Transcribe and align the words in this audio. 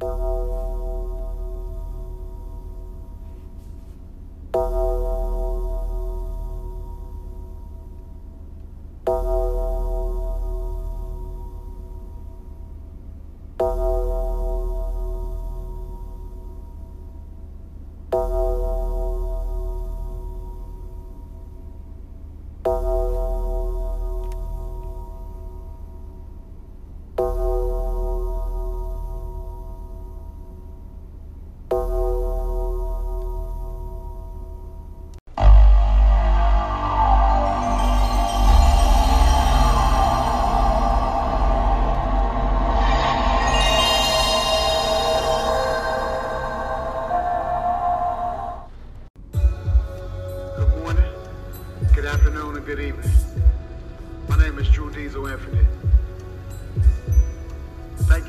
Good 0.00 0.39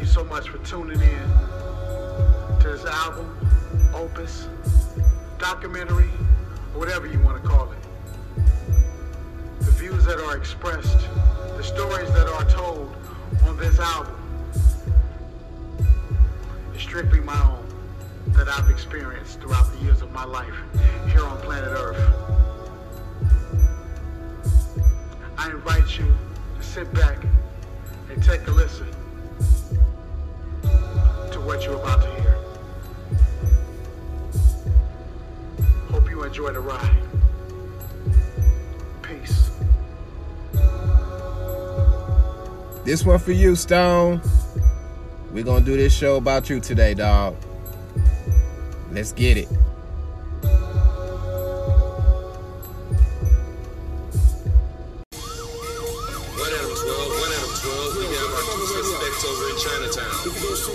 you 0.02 0.08
so 0.08 0.24
much 0.24 0.50
for 0.50 0.58
tuning 0.60 1.00
in 1.00 1.30
to 2.60 2.70
this 2.70 2.86
album, 2.86 3.38
opus, 3.94 4.48
documentary, 5.38 6.10
or 6.74 6.80
whatever 6.80 7.06
you 7.06 7.20
want 7.20 7.42
to 7.42 7.48
call 7.48 7.72
it. 7.72 7.78
The 9.60 9.72
views 9.72 10.04
that 10.06 10.20
are 10.20 10.36
expressed, 10.36 11.08
the 11.56 11.62
stories 11.62 12.12
that 12.14 12.28
are 12.28 12.46
told 12.46 12.96
on 13.46 13.58
this 13.58 13.80
album 13.80 14.16
is 16.76 16.82
strictly 16.82 17.20
my 17.20 17.40
own 17.44 17.68
that 18.30 18.48
I've 18.48 18.72
experienced 18.72 19.40
throughout 19.40 19.72
the 19.72 19.86
years 19.86 20.02
of 20.02 20.12
my 20.12 20.26
life 20.26 20.56
here 21.10 21.24
on 21.24 21.38
planet 21.42 21.70
Earth. 21.70 22.02
I 25.38 25.52
invite 25.52 26.00
you 26.00 26.12
to 26.58 26.64
sit 26.64 26.92
back 26.92 27.24
and 28.10 28.24
take 28.24 28.48
a 28.48 28.52
listen 28.52 28.88
what 31.52 31.66
you're 31.66 31.76
about 31.76 32.02
to 32.02 32.08
hear. 32.22 32.38
Hope 35.90 36.10
you 36.10 36.24
enjoy 36.24 36.54
the 36.54 36.62
ride. 36.62 37.04
Peace. 39.02 39.50
This 42.86 43.06
one 43.06 43.20
for 43.20 43.34
you, 43.34 43.58
Stone. 43.58 44.22
We're 45.34 45.44
gonna 45.44 45.66
do 45.66 45.76
this 45.76 45.94
show 45.94 46.16
about 46.16 46.50
you 46.50 46.62
today, 46.62 46.94
dog. 46.94 47.36
Let's 48.94 49.12
get 49.12 49.36
it. 49.36 49.50
One 56.38 56.54
Adam 56.54 57.21
12, 57.62 57.94
one 57.94 58.02
Adam 58.02 58.02
12. 58.02 58.02
We 58.02 58.06
have 58.18 58.32
our 58.34 58.46
two 58.58 58.66
suspects 58.74 59.22
over 59.22 59.46
in 59.54 59.58
Chinatown. 59.62 60.18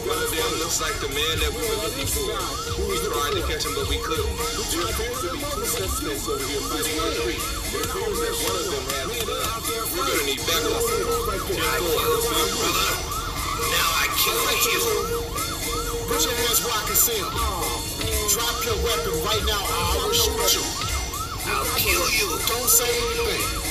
One 0.07 0.21
of 0.23 0.31
them 0.31 0.51
looks 0.63 0.79
like 0.79 0.95
the 1.03 1.11
man 1.11 1.35
that 1.43 1.51
we 1.51 1.63
were 1.67 1.81
looking 1.83 2.07
for. 2.07 2.31
We 2.79 2.95
tried 3.03 3.35
to 3.35 3.43
catch 3.51 3.67
him, 3.67 3.75
but 3.75 3.91
we 3.91 3.99
couldn't. 3.99 4.31
There 4.71 4.87
appears 4.87 5.19
to 5.27 5.29
be 5.35 5.41
two 5.43 5.67
suspects 5.67 6.31
over 6.31 6.47
here 6.47 6.63
fighting 6.71 6.95
in 6.95 7.03
the 7.03 7.15
street. 7.27 7.43
It 7.75 7.83
appears 7.91 8.19
that 8.23 8.35
one 8.39 8.55
of 8.55 8.67
them 8.71 8.85
has 8.87 9.09
a 9.11 9.19
gun. 9.27 9.47
We're 9.99 10.07
gonna 10.07 10.27
need 10.31 10.43
backup. 10.47 10.79
Ten 10.79 11.71
four, 11.83 12.07
brother. 12.23 12.91
Now 13.67 13.89
I 13.99 14.07
kill 14.15 14.47
you. 14.71 14.83
Put 16.07 16.23
your 16.23 16.37
hands 16.39 16.63
where 16.63 16.71
I 16.71 16.83
can 16.87 16.95
see 16.95 17.19
'em. 17.19 17.35
Drop 18.31 18.57
your 18.63 18.79
weapon 18.87 19.15
right 19.27 19.43
now, 19.43 19.59
or 19.59 19.75
I 19.75 20.07
will 20.07 20.15
shoot 20.15 20.55
you. 20.55 20.65
I'll 21.51 21.67
kill 21.75 22.07
you. 22.15 22.29
Don't 22.47 22.71
say 22.71 22.87
anything. 22.87 23.66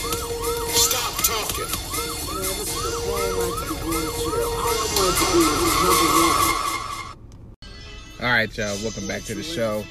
All 8.22 8.32
right, 8.32 8.58
y'all. 8.58 8.78
Welcome 8.82 9.08
back 9.08 9.24
to 9.24 9.36
the 9.36 9.44
show. 9.44 9.84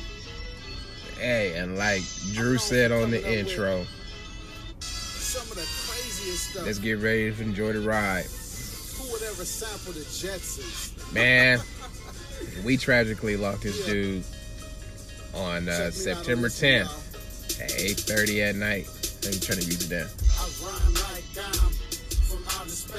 Hey, 1.19 1.55
and 1.59 1.77
like 1.77 2.01
Drew 2.33 2.57
said 2.57 2.91
on 2.91 3.11
the 3.11 3.23
intro, 3.23 3.85
Some 4.81 5.43
of 5.43 5.49
the 5.51 5.57
craziest 5.57 6.53
stuff. 6.53 6.65
let's 6.65 6.79
get 6.79 7.01
ready 7.01 7.31
to 7.31 7.43
enjoy 7.43 7.75
the 7.75 7.81
ride. 7.81 8.25
Who 8.25 9.13
would 9.13 9.23
ever 9.23 9.45
sample 9.45 9.93
the 9.93 10.01
Jetsons? 10.01 11.13
Man, 11.13 11.61
we 12.65 12.79
tragically 12.79 13.37
lost 13.37 13.63
this 13.63 13.85
dude 13.85 14.25
on 15.35 15.69
uh, 15.69 15.71
Check 15.71 15.73
me 15.73 15.75
out 15.75 15.83
on 15.87 15.93
September 15.93 16.49
10th 16.49 17.61
at 17.61 17.71
8:30 17.71 18.49
at 18.49 18.57
night. 18.57 18.87
Let 19.23 19.35
me 19.35 19.39
turn 19.39 19.59
the 19.59 19.67
music 19.67 19.91
down. 19.91 20.09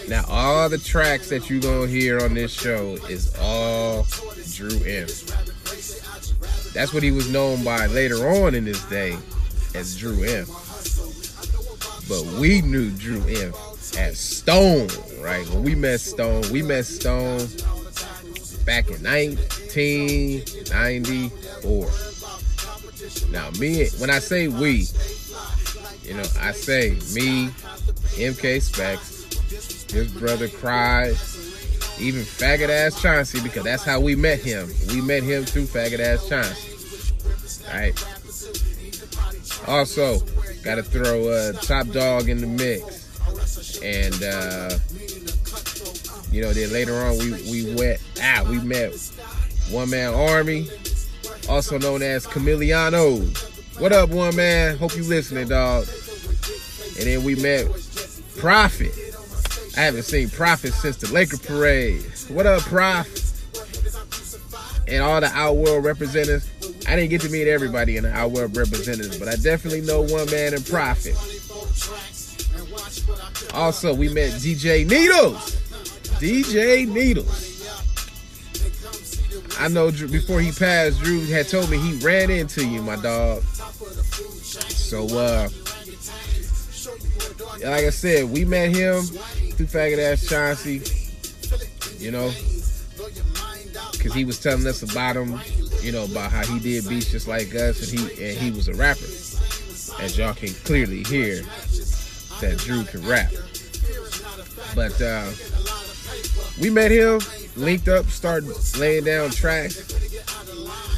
Now, 0.07 0.23
all 0.29 0.69
the 0.69 0.77
tracks 0.77 1.29
that 1.29 1.49
you 1.49 1.59
gonna 1.59 1.87
hear 1.87 2.21
on 2.21 2.33
this 2.33 2.51
show 2.51 2.95
is 3.09 3.35
all 3.39 4.05
Drew 4.53 4.77
M. 4.83 5.07
That's 6.73 6.93
what 6.93 7.03
he 7.03 7.11
was 7.11 7.29
known 7.29 7.63
by 7.63 7.87
later 7.87 8.27
on 8.27 8.53
in 8.53 8.65
this 8.65 8.83
day 8.85 9.17
as 9.73 9.97
Drew 9.97 10.23
M. 10.23 10.45
But 12.07 12.23
we 12.39 12.61
knew 12.61 12.91
Drew 12.91 13.25
M 13.27 13.53
as 13.97 14.19
Stone, 14.19 14.89
right? 15.19 15.47
When 15.49 15.63
we 15.63 15.73
met 15.75 16.01
Stone, 16.01 16.43
we 16.51 16.61
met 16.61 16.85
Stone 16.85 17.47
back 18.65 18.89
in 18.89 19.01
1994. 19.03 21.89
Now, 23.31 23.49
me, 23.59 23.87
when 23.97 24.09
I 24.09 24.19
say 24.19 24.47
we, 24.47 24.87
you 26.03 26.13
know, 26.13 26.23
I 26.39 26.51
say 26.51 26.91
me, 27.13 27.49
MK 28.17 28.61
Specs, 28.61 29.14
his 29.95 30.11
brother 30.11 30.47
Cry, 30.49 31.15
even 31.99 32.21
faggot 32.21 32.69
ass 32.69 33.01
Chauncey, 33.01 33.39
because 33.41 33.63
that's 33.63 33.83
how 33.83 33.99
we 33.99 34.15
met 34.15 34.39
him. 34.39 34.69
We 34.89 35.01
met 35.01 35.23
him 35.23 35.45
through 35.45 35.65
faggot 35.65 35.99
ass 35.99 36.27
Chauncey. 36.27 36.73
Alright. 37.67 38.05
Also, 39.67 40.19
gotta 40.63 40.83
throw 40.83 41.29
uh 41.29 41.53
Top 41.53 41.87
Dog 41.87 42.29
in 42.29 42.39
the 42.41 42.47
mix. 42.47 43.81
And 43.81 44.21
uh 44.23 44.77
you 46.31 46.41
know, 46.41 46.51
then 46.51 46.71
later 46.73 46.95
on 46.95 47.17
we 47.17 47.31
we 47.49 47.73
went 47.75 48.01
ah, 48.21 48.45
we 48.49 48.59
met 48.59 48.93
One 49.71 49.89
Man 49.89 50.13
Army, 50.13 50.67
also 51.49 51.79
known 51.79 52.01
as 52.01 52.27
Camiliano. 52.27 53.19
What 53.79 53.91
up, 53.91 54.09
one 54.09 54.35
man? 54.35 54.77
Hope 54.77 54.95
you 54.95 55.03
listening, 55.03 55.47
dog. 55.47 55.85
And 56.97 57.07
then 57.07 57.23
we 57.23 57.35
met 57.35 57.67
Prophet. 58.37 59.04
I 59.77 59.81
haven't 59.81 60.03
seen 60.03 60.29
Prophet 60.29 60.73
since 60.73 60.95
the 60.95 61.11
Laker 61.13 61.37
parade. 61.37 62.01
What 62.29 62.45
up, 62.45 62.61
Prof? 62.61 63.05
And 64.87 65.03
all 65.03 65.19
the 65.19 65.27
Outworld 65.33 65.83
representatives. 65.83 66.49
I 66.87 66.95
didn't 66.95 67.09
get 67.09 67.21
to 67.21 67.29
meet 67.29 67.49
everybody 67.49 67.97
in 67.97 68.03
the 68.03 68.13
Outworld 68.13 68.55
representatives, 68.55 69.17
but 69.17 69.27
I 69.27 69.35
definitely 69.35 69.81
know 69.81 70.01
one 70.01 70.31
man 70.31 70.53
in 70.53 70.63
Prophet. 70.63 71.15
Also, 73.53 73.93
we 73.93 74.07
met 74.07 74.31
DJ 74.33 74.87
Needles. 74.89 75.57
DJ 76.19 76.87
Needles. 76.87 77.51
I 79.59 79.67
know 79.67 79.91
Drew, 79.91 80.07
before 80.07 80.39
he 80.39 80.51
passed, 80.53 81.01
Drew 81.01 81.25
had 81.25 81.49
told 81.49 81.69
me 81.69 81.77
he 81.77 81.97
ran 81.99 82.29
into 82.29 82.65
you, 82.65 82.81
my 82.81 82.95
dog. 82.95 83.41
So, 83.41 85.05
uh, 85.17 85.49
like 87.61 87.85
I 87.85 87.89
said, 87.89 88.29
we 88.29 88.45
met 88.45 88.73
him 88.73 89.03
through 89.55 89.67
faggot 89.67 89.99
ass 89.99 90.27
Chauncey, 90.27 90.81
you 92.03 92.11
know, 92.11 92.29
because 93.91 94.13
he 94.13 94.25
was 94.25 94.39
telling 94.39 94.67
us 94.67 94.83
about 94.83 95.15
him, 95.15 95.39
you 95.81 95.91
know, 95.91 96.05
about 96.05 96.31
how 96.31 96.45
he 96.45 96.59
did 96.59 96.87
beats 96.89 97.09
just 97.09 97.27
like 97.27 97.53
us, 97.55 97.91
and 97.91 97.99
he 97.99 98.29
and 98.29 98.37
he 98.37 98.51
was 98.51 98.67
a 98.67 98.73
rapper. 98.73 99.05
As 100.01 100.17
y'all 100.17 100.33
can 100.33 100.49
clearly 100.65 101.03
hear, 101.03 101.41
that 102.41 102.57
Drew 102.57 102.83
can 102.83 103.07
rap. 103.07 103.31
But 104.75 105.01
uh, 105.01 105.31
we 106.59 106.69
met 106.69 106.91
him, 106.91 107.21
linked 107.55 107.87
up, 107.87 108.07
started 108.07 108.49
laying 108.77 109.05
down 109.05 109.29
tracks, 109.29 109.93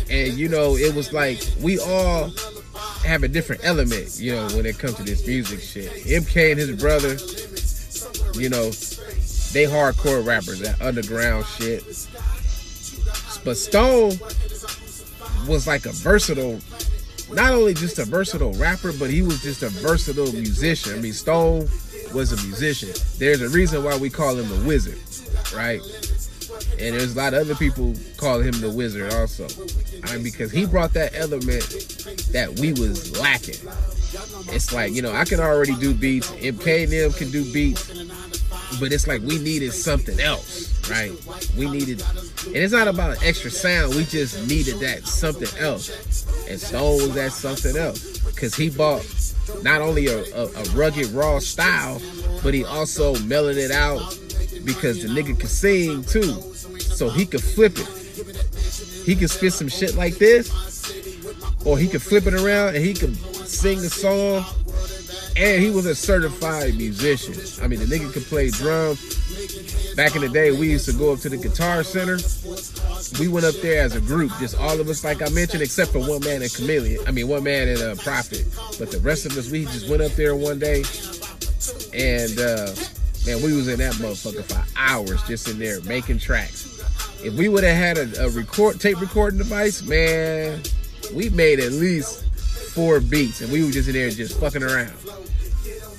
and 0.09 0.33
you 0.33 0.49
know, 0.49 0.75
it 0.75 0.95
was 0.95 1.13
like 1.13 1.43
we 1.61 1.79
all 1.79 2.31
have 3.05 3.23
a 3.23 3.27
different 3.27 3.63
element, 3.63 4.19
you 4.19 4.35
know, 4.35 4.47
when 4.49 4.65
it 4.65 4.77
comes 4.79 4.95
to 4.95 5.03
this 5.03 5.25
music 5.25 5.61
shit. 5.61 5.91
MK 6.05 6.51
and 6.51 6.59
his 6.59 6.81
brother, 6.81 7.17
you 8.39 8.49
know, 8.49 8.69
they 9.51 9.65
hardcore 9.65 10.25
rappers, 10.25 10.59
that 10.59 10.81
underground 10.81 11.45
shit. 11.45 11.83
But 13.43 13.57
Stone 13.57 14.19
was 15.47 15.67
like 15.67 15.85
a 15.85 15.91
versatile, 15.91 16.59
not 17.31 17.51
only 17.51 17.73
just 17.73 17.99
a 17.99 18.05
versatile 18.05 18.53
rapper, 18.53 18.91
but 18.93 19.09
he 19.09 19.21
was 19.21 19.41
just 19.41 19.63
a 19.63 19.69
versatile 19.69 20.31
musician. 20.33 20.93
I 20.93 20.99
mean, 20.99 21.13
Stone 21.13 21.69
was 22.13 22.33
a 22.33 22.47
musician. 22.47 22.89
There's 23.17 23.41
a 23.41 23.49
reason 23.49 23.83
why 23.83 23.97
we 23.97 24.09
call 24.09 24.35
him 24.35 24.47
the 24.49 24.67
wizard, 24.67 24.99
right? 25.55 25.81
And 26.79 26.95
there's 26.95 27.15
a 27.15 27.17
lot 27.17 27.33
of 27.33 27.41
other 27.41 27.55
people 27.55 27.93
call 28.17 28.39
him 28.39 28.59
the 28.61 28.71
wizard 28.71 29.13
also. 29.13 29.47
I 30.03 30.15
mean, 30.15 30.23
because 30.23 30.51
he 30.51 30.65
brought 30.65 30.93
that 30.93 31.15
element 31.15 31.63
that 32.31 32.59
we 32.59 32.71
was 32.73 33.19
lacking. 33.19 33.55
It's 34.53 34.73
like, 34.73 34.93
you 34.93 35.01
know, 35.01 35.11
I 35.11 35.25
can 35.25 35.39
already 35.39 35.75
do 35.75 35.93
beats, 35.93 36.31
MK 36.31 36.83
and 36.83 36.91
them 36.91 37.11
can 37.13 37.29
do 37.31 37.51
beats, 37.51 37.89
but 38.79 38.91
it's 38.91 39.07
like 39.07 39.21
we 39.21 39.39
needed 39.39 39.73
something 39.73 40.19
else, 40.19 40.89
right? 40.89 41.11
We 41.57 41.69
needed, 41.69 42.03
and 42.45 42.55
it's 42.55 42.73
not 42.73 42.87
about 42.87 43.23
extra 43.23 43.49
sound, 43.49 43.95
we 43.95 44.03
just 44.03 44.47
needed 44.47 44.79
that 44.79 45.07
something 45.07 45.49
else. 45.59 45.89
And 46.49 46.59
Stone 46.59 46.97
was 46.97 47.13
that 47.15 47.31
something 47.31 47.75
else. 47.75 48.19
Because 48.19 48.55
he 48.55 48.69
bought 48.69 49.05
not 49.63 49.81
only 49.81 50.07
a, 50.07 50.19
a, 50.35 50.45
a 50.45 50.63
rugged, 50.75 51.07
raw 51.07 51.39
style, 51.39 52.01
but 52.43 52.53
he 52.53 52.63
also 52.63 53.17
mellowed 53.19 53.57
it 53.57 53.71
out 53.71 54.17
because 54.63 55.01
the 55.01 55.07
nigga 55.07 55.39
could 55.39 55.49
sing 55.49 56.03
too. 56.03 56.41
So 56.79 57.09
he 57.09 57.25
could 57.25 57.43
flip 57.43 57.77
it. 57.77 57.87
He 59.05 59.15
could 59.15 59.29
spit 59.29 59.53
some 59.53 59.69
shit 59.69 59.95
like 59.95 60.17
this, 60.17 60.51
or 61.65 61.77
he 61.77 61.87
could 61.87 62.01
flip 62.01 62.27
it 62.27 62.33
around 62.33 62.75
and 62.75 62.83
he 62.83 62.93
could 62.93 63.15
sing 63.47 63.79
a 63.79 63.89
song. 63.89 64.45
And 65.37 65.61
he 65.61 65.69
was 65.69 65.85
a 65.85 65.93
certified 65.93 66.75
musician. 66.77 67.35
I 67.63 67.67
mean, 67.67 67.79
the 67.79 67.85
nigga 67.85 68.11
could 68.11 68.23
play 68.23 68.49
drums. 68.49 69.95
Back 69.95 70.15
in 70.15 70.21
the 70.21 70.29
day, 70.29 70.51
we 70.51 70.71
used 70.71 70.85
to 70.89 70.93
go 70.93 71.13
up 71.13 71.19
to 71.19 71.29
the 71.29 71.37
Guitar 71.37 71.83
Center. 71.83 72.17
We 73.19 73.27
went 73.27 73.45
up 73.45 73.53
there 73.61 73.83
as 73.83 73.95
a 73.95 74.01
group, 74.01 74.31
just 74.39 74.57
all 74.59 74.79
of 74.79 74.89
us, 74.89 75.03
like 75.03 75.21
I 75.21 75.29
mentioned, 75.29 75.61
except 75.61 75.91
for 75.91 75.99
one 75.99 76.21
man 76.21 76.41
and 76.41 76.51
Chameleon. 76.51 77.03
I 77.07 77.11
mean, 77.11 77.27
one 77.27 77.43
man 77.43 77.67
and 77.67 77.79
a 77.79 77.95
Prophet. 77.95 78.45
But 78.79 78.89
the 78.89 78.99
rest 78.99 79.27
of 79.27 79.37
us, 79.37 79.51
we 79.51 79.65
just 79.65 79.87
went 79.87 80.01
up 80.01 80.11
there 80.13 80.35
one 80.35 80.57
day, 80.57 80.83
and 81.93 82.39
uh, 82.39 82.73
man, 83.25 83.41
we 83.43 83.53
was 83.53 83.67
in 83.67 83.77
that 83.77 83.93
motherfucker 83.95 84.43
for 84.43 84.63
hours, 84.75 85.21
just 85.23 85.47
in 85.47 85.59
there 85.59 85.81
making 85.81 86.17
tracks. 86.17 86.65
If 87.23 87.35
we 87.35 87.47
would 87.47 87.63
have 87.63 87.77
had 87.77 87.97
a, 87.99 88.25
a 88.25 88.29
record 88.29 88.79
tape 88.79 88.99
recording 88.99 89.37
device, 89.37 89.83
man, 89.83 90.61
we 91.13 91.29
made 91.29 91.59
at 91.59 91.73
least 91.73 92.26
four 92.77 92.99
beats, 92.99 93.41
and 93.41 93.51
we 93.51 93.65
were 93.65 93.71
just 93.71 93.87
in 93.87 93.95
there 93.95 94.11
just 94.11 94.39
fucking 94.39 94.61
around. 94.61 94.93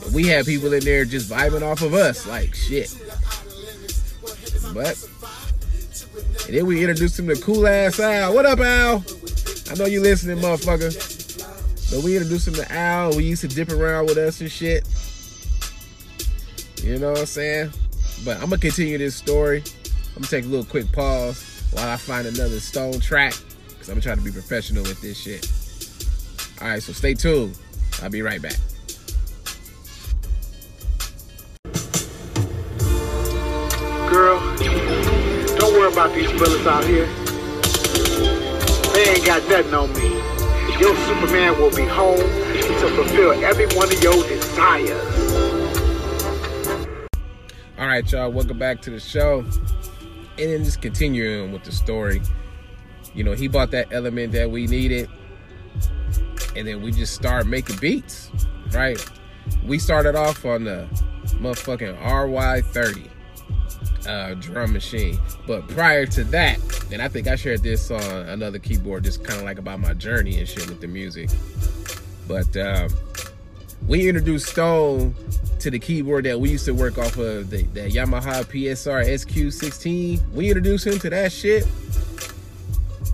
And 0.05 0.15
we 0.15 0.29
had 0.29 0.47
people 0.47 0.73
in 0.73 0.85
there 0.85 1.05
just 1.05 1.29
vibing 1.29 1.63
off 1.63 1.83
of 1.83 1.93
us, 1.93 2.25
like 2.25 2.55
shit. 2.55 2.97
But 4.73 4.97
and 6.47 6.57
then 6.57 6.67
we 6.67 6.81
introduced 6.81 7.19
him 7.19 7.27
to 7.27 7.35
cool 7.43 7.67
ass 7.67 7.99
Al. 7.99 8.33
What 8.33 8.47
up, 8.47 8.61
Al? 8.61 9.05
I 9.69 9.75
know 9.75 9.87
you 9.87 10.01
listening, 10.01 10.39
motherfucker. 10.39 10.95
But 11.91 12.05
we 12.05 12.17
introduced 12.17 12.47
him 12.47 12.55
to 12.55 12.73
Al. 12.73 13.17
We 13.17 13.25
used 13.25 13.41
to 13.41 13.49
dip 13.49 13.73
around 13.73 14.07
with 14.07 14.17
us 14.17 14.41
and 14.41 14.49
shit. 14.51 14.87
You 16.85 17.01
know 17.01 17.11
what 17.11 17.19
I'm 17.19 17.27
saying? 17.27 17.73
But 18.25 18.37
I'm 18.37 18.51
gonna 18.51 18.59
continue 18.59 18.99
this 18.99 19.17
story. 19.17 19.65
I'm 20.15 20.23
gonna 20.23 20.29
take 20.29 20.45
a 20.45 20.49
little 20.49 20.65
quick 20.65 20.93
pause 20.93 21.43
while 21.73 21.89
I 21.89 21.97
find 21.97 22.29
another 22.29 22.61
stone 22.61 23.01
track. 23.01 23.33
Cause 23.79 23.89
I'm 23.89 23.97
gonna 23.97 24.03
try 24.03 24.15
to 24.15 24.21
be 24.21 24.31
professional 24.31 24.85
with 24.85 25.01
this 25.03 25.19
shit. 25.19 25.51
Alright, 26.61 26.83
so 26.83 26.93
stay 26.93 27.15
tuned. 27.15 27.57
I'll 28.03 28.11
be 28.11 28.21
right 28.21 28.43
back. 28.43 28.57
Girl, 34.11 34.41
don't 35.57 35.73
worry 35.75 35.93
about 35.93 36.13
these 36.15 36.31
fellas 36.33 36.67
out 36.67 36.83
here. 36.85 37.07
They 38.93 39.11
ain't 39.11 39.25
got 39.25 39.49
nothing 39.49 39.75
on 39.75 39.93
me. 39.93 40.09
Your 40.81 40.97
Superman 40.97 41.61
will 41.61 41.75
be 41.75 41.85
home 41.85 42.19
to 42.19 42.91
fulfill 42.97 43.33
every 43.45 43.67
one 43.77 43.93
of 43.93 44.03
your 44.03 44.15
desires. 44.27 45.69
All 47.79 47.87
right, 47.87 48.11
y'all, 48.11 48.33
welcome 48.33 48.59
back 48.59 48.83
to 48.83 48.91
the 48.91 48.99
show. 48.99 49.41
And 49.41 50.53
then 50.53 50.65
just 50.65 50.83
continuing 50.83 51.53
with 51.53 51.63
the 51.63 51.73
story. 51.73 52.21
You 53.15 53.23
know, 53.23 53.35
he 53.35 53.47
bought 53.47 53.71
that 53.71 53.93
element 53.93 54.33
that 54.33 54.51
we 54.51 54.67
needed. 54.67 55.09
And 56.59 56.67
then 56.67 56.83
we 56.83 56.91
just 56.91 57.15
started 57.15 57.49
making 57.49 57.77
beats, 57.77 58.31
right? 58.73 59.03
We 59.65 59.79
started 59.79 60.17
off 60.17 60.45
on 60.45 60.65
the 60.65 60.89
motherfucking 61.41 62.03
RY30 62.03 63.09
uh, 64.09 64.35
drum 64.35 64.73
machine. 64.73 65.19
But 65.47 65.69
prior 65.69 66.05
to 66.07 66.25
that, 66.25 66.59
and 66.91 67.01
I 67.01 67.09
think 67.09 67.29
I 67.29 67.37
shared 67.37 67.63
this 67.63 67.91
on 67.91 68.03
another 68.03 68.59
keyboard, 68.59 69.05
just 69.05 69.23
kind 69.23 69.39
of 69.39 69.45
like 69.45 69.59
about 69.59 69.81
my 69.81 69.95
journey 69.95 70.39
and 70.39 70.49
shit 70.49 70.69
with 70.69 70.81
the 70.81 70.89
music. 70.89 71.31
But 72.27 72.57
um, 72.57 72.89
we 73.87 74.09
introduced 74.09 74.49
Stone 74.49 75.15
to 75.61 75.71
the 75.71 75.79
keyboard 75.79 76.25
that 76.25 76.41
we 76.41 76.51
used 76.51 76.65
to 76.67 76.73
work 76.73 76.99
off 76.99 77.17
of, 77.19 77.51
the, 77.51 77.63
the 77.63 77.89
Yamaha 77.89 78.45
PSR 78.45 79.05
SQ16. 79.05 80.33
We 80.33 80.49
introduced 80.49 80.87
him 80.87 80.99
to 80.99 81.11
that 81.11 81.33
shit. 81.33 81.67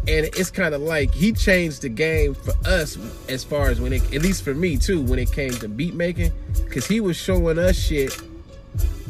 And 0.07 0.27
it's 0.27 0.51
kind 0.51 0.75
of 0.75 0.83
like 0.83 1.13
he 1.15 1.33
changed 1.33 1.83
the 1.83 1.89
game 1.89 2.35
for 2.35 2.53
us 2.67 2.99
as 3.29 3.43
far 3.43 3.69
as 3.69 3.81
when 3.81 3.93
it, 3.95 4.03
at 4.15 4.21
least 4.21 4.43
for 4.45 4.55
me 4.55 4.77
too, 4.77 5.01
when 5.01 5.19
it 5.19 5.33
came 5.33 5.53
to 5.53 5.69
beat 5.69 5.95
making. 5.95 6.31
Cause 6.71 6.87
he 6.87 7.01
was 7.01 7.17
showing 7.17 7.59
us 7.59 7.77
shit 7.77 8.11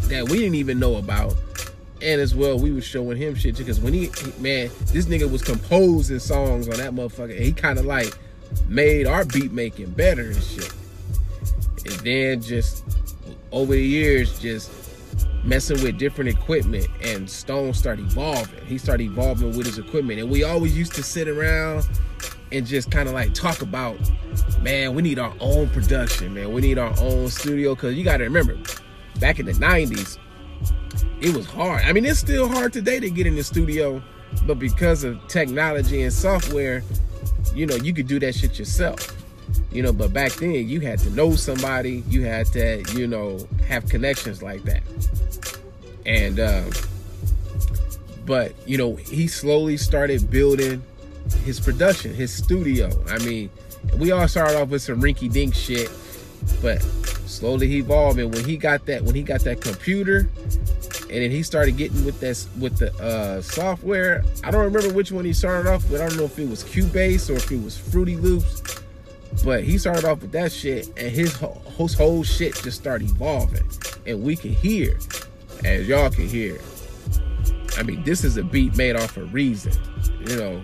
that 0.09 0.29
we 0.29 0.39
didn't 0.39 0.55
even 0.55 0.79
know 0.79 0.97
about. 0.97 1.35
And 2.01 2.21
as 2.21 2.35
well, 2.35 2.59
we 2.59 2.71
was 2.71 2.85
showing 2.85 3.17
him 3.17 3.35
shit 3.35 3.57
too. 3.57 3.65
Cause 3.65 3.81
when 3.81 3.93
he, 3.93 4.07
he- 4.07 4.41
man, 4.43 4.71
this 4.93 5.07
nigga 5.07 5.29
was 5.31 5.43
composing 5.43 6.21
songs 6.21 6.69
on 6.69 6.77
that 6.77 6.93
motherfucker. 6.93 7.35
And 7.35 7.45
he 7.45 7.53
kind 7.53 7.79
of 7.79 7.87
like 7.87 8.17
made 8.69 9.07
our 9.09 9.25
beat 9.25 9.51
making 9.51 9.91
better 9.91 10.27
and 10.31 10.43
shit. 10.43 10.73
And 11.87 11.95
then 12.01 12.41
just 12.41 12.85
over 13.51 13.73
the 13.73 13.83
years, 13.83 14.39
just 14.39 14.71
messing 15.45 15.83
with 15.83 15.99
different 15.99 16.31
equipment 16.31 16.89
and 17.03 17.29
Stone 17.29 17.75
started 17.75 18.07
evolving. 18.07 18.65
He 18.67 18.79
started 18.79 19.05
evolving 19.05 19.57
with 19.57 19.67
his 19.67 19.79
equipment. 19.79 20.21
And 20.21 20.31
we 20.31 20.43
always 20.43 20.77
used 20.77 20.95
to 20.95 21.03
sit 21.03 21.29
around 21.29 21.87
and 22.51 22.67
just 22.67 22.91
kind 22.91 23.09
of 23.09 23.15
like 23.15 23.35
talk 23.35 23.63
about, 23.63 23.97
man, 24.61 24.95
we 24.95 25.03
need 25.03 25.19
our 25.19 25.35
own 25.41 25.69
production, 25.71 26.35
man. 26.35 26.53
We 26.53 26.63
need 26.63 26.79
our 26.79 26.95
own 27.01 27.29
studio. 27.29 27.75
Cause 27.75 27.95
you 27.95 28.05
gotta 28.05 28.25
remember, 28.25 28.57
back 29.21 29.39
in 29.39 29.47
the 29.47 29.53
90s, 29.53 30.19
it 31.21 31.35
was 31.37 31.47
hard. 31.47 31.83
I 31.85 31.93
mean, 31.93 32.05
it's 32.05 32.19
still 32.19 32.49
hard 32.49 32.73
today 32.73 33.01
to 33.01 33.11
get 33.11 33.27
in 33.27 33.35
the 33.35 33.45
studio, 33.45 34.03
but 34.47 34.59
because 34.59 35.05
of 35.05 35.27
technology 35.29 36.03
and 36.03 36.13
software, 36.13 36.83
you 37.55 37.67
know, 37.67 37.77
you 37.77 37.93
could 37.93 38.07
do 38.07 38.19
that 38.21 38.35
shit 38.35 38.59
yourself. 38.59 39.24
You 39.71 39.83
know, 39.83 39.93
but 39.93 40.13
back 40.13 40.33
then 40.33 40.69
you 40.69 40.81
had 40.81 40.99
to 41.01 41.11
know 41.11 41.35
somebody, 41.35 42.05
you 42.09 42.23
had 42.23 42.47
to, 42.49 42.85
you 42.95 43.07
know, 43.07 43.47
have 43.67 43.89
connections 43.89 44.43
like 44.43 44.63
that. 44.65 44.83
And 46.07 46.41
um 46.41 46.71
but 48.27 48.55
you 48.67 48.79
know, 48.79 48.95
he 48.97 49.27
slowly 49.27 49.77
started 49.77 50.31
building 50.31 50.83
his 51.45 51.61
production, 51.61 52.15
his 52.15 52.33
studio. 52.33 52.91
I 53.09 53.19
mean, 53.19 53.51
we 53.99 54.13
all 54.13 54.27
started 54.29 54.61
off 54.61 54.69
with 54.69 54.83
some 54.83 55.01
rinky 55.01 55.31
dink 55.31 55.55
shit, 55.55 55.91
but 56.63 56.83
slowly 57.27 57.69
he 57.69 57.79
evolved. 57.79 58.19
And 58.19 58.33
when 58.33 58.45
he 58.45 58.57
got 58.57 58.87
that, 58.87 59.03
when 59.03 59.15
he 59.15 59.23
got 59.23 59.41
that 59.41 59.61
computer, 59.61 60.29
and 61.15 61.23
then 61.23 61.31
he 61.31 61.43
started 61.43 61.77
getting 61.77 62.05
with 62.05 62.19
this 62.19 62.49
with 62.59 62.79
the 62.79 62.93
uh, 63.03 63.41
software. 63.41 64.25
I 64.43 64.51
don't 64.51 64.65
remember 64.65 64.93
which 64.93 65.13
one 65.13 65.25
he 65.25 65.33
started 65.33 65.71
off 65.71 65.89
with. 65.89 66.01
I 66.01 66.09
don't 66.09 66.17
know 66.17 66.25
if 66.25 66.39
it 66.39 66.49
was 66.49 66.65
Cubase 66.65 67.31
or 67.31 67.35
if 67.35 67.53
it 67.53 67.63
was 67.63 67.77
Fruity 67.77 68.17
Loops, 68.17 68.63
but 69.43 69.65
he 69.65 69.79
started 69.79 70.05
off 70.05 70.21
with 70.21 70.33
that 70.33 70.53
shit, 70.53 70.89
and 70.97 71.11
his 71.11 71.35
whole, 71.35 71.63
his 71.77 71.95
whole 71.95 72.23
shit 72.23 72.55
just 72.63 72.79
started 72.79 73.11
evolving, 73.11 73.69
and 74.07 74.23
we 74.23 74.37
can 74.37 74.53
hear, 74.53 74.99
as 75.65 75.89
y'all 75.89 76.11
can 76.11 76.29
hear. 76.29 76.61
I 77.77 77.83
mean, 77.83 78.05
this 78.05 78.23
is 78.23 78.37
a 78.37 78.43
beat 78.45 78.77
made 78.77 78.97
off 78.97 79.17
of 79.17 79.35
Reason, 79.35 79.73
you 80.21 80.37
know, 80.37 80.63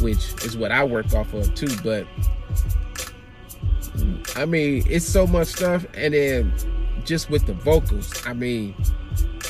which 0.00 0.32
is 0.44 0.56
what 0.56 0.72
I 0.72 0.84
work 0.84 1.12
off 1.12 1.32
of 1.34 1.54
too. 1.54 1.74
But 1.82 2.06
I 4.36 4.46
mean, 4.46 4.84
it's 4.86 5.04
so 5.04 5.26
much 5.26 5.48
stuff, 5.48 5.86
and 5.94 6.14
then 6.14 6.52
just 7.04 7.28
with 7.30 7.46
the 7.46 7.52
vocals, 7.52 8.26
I 8.26 8.32
mean, 8.32 8.74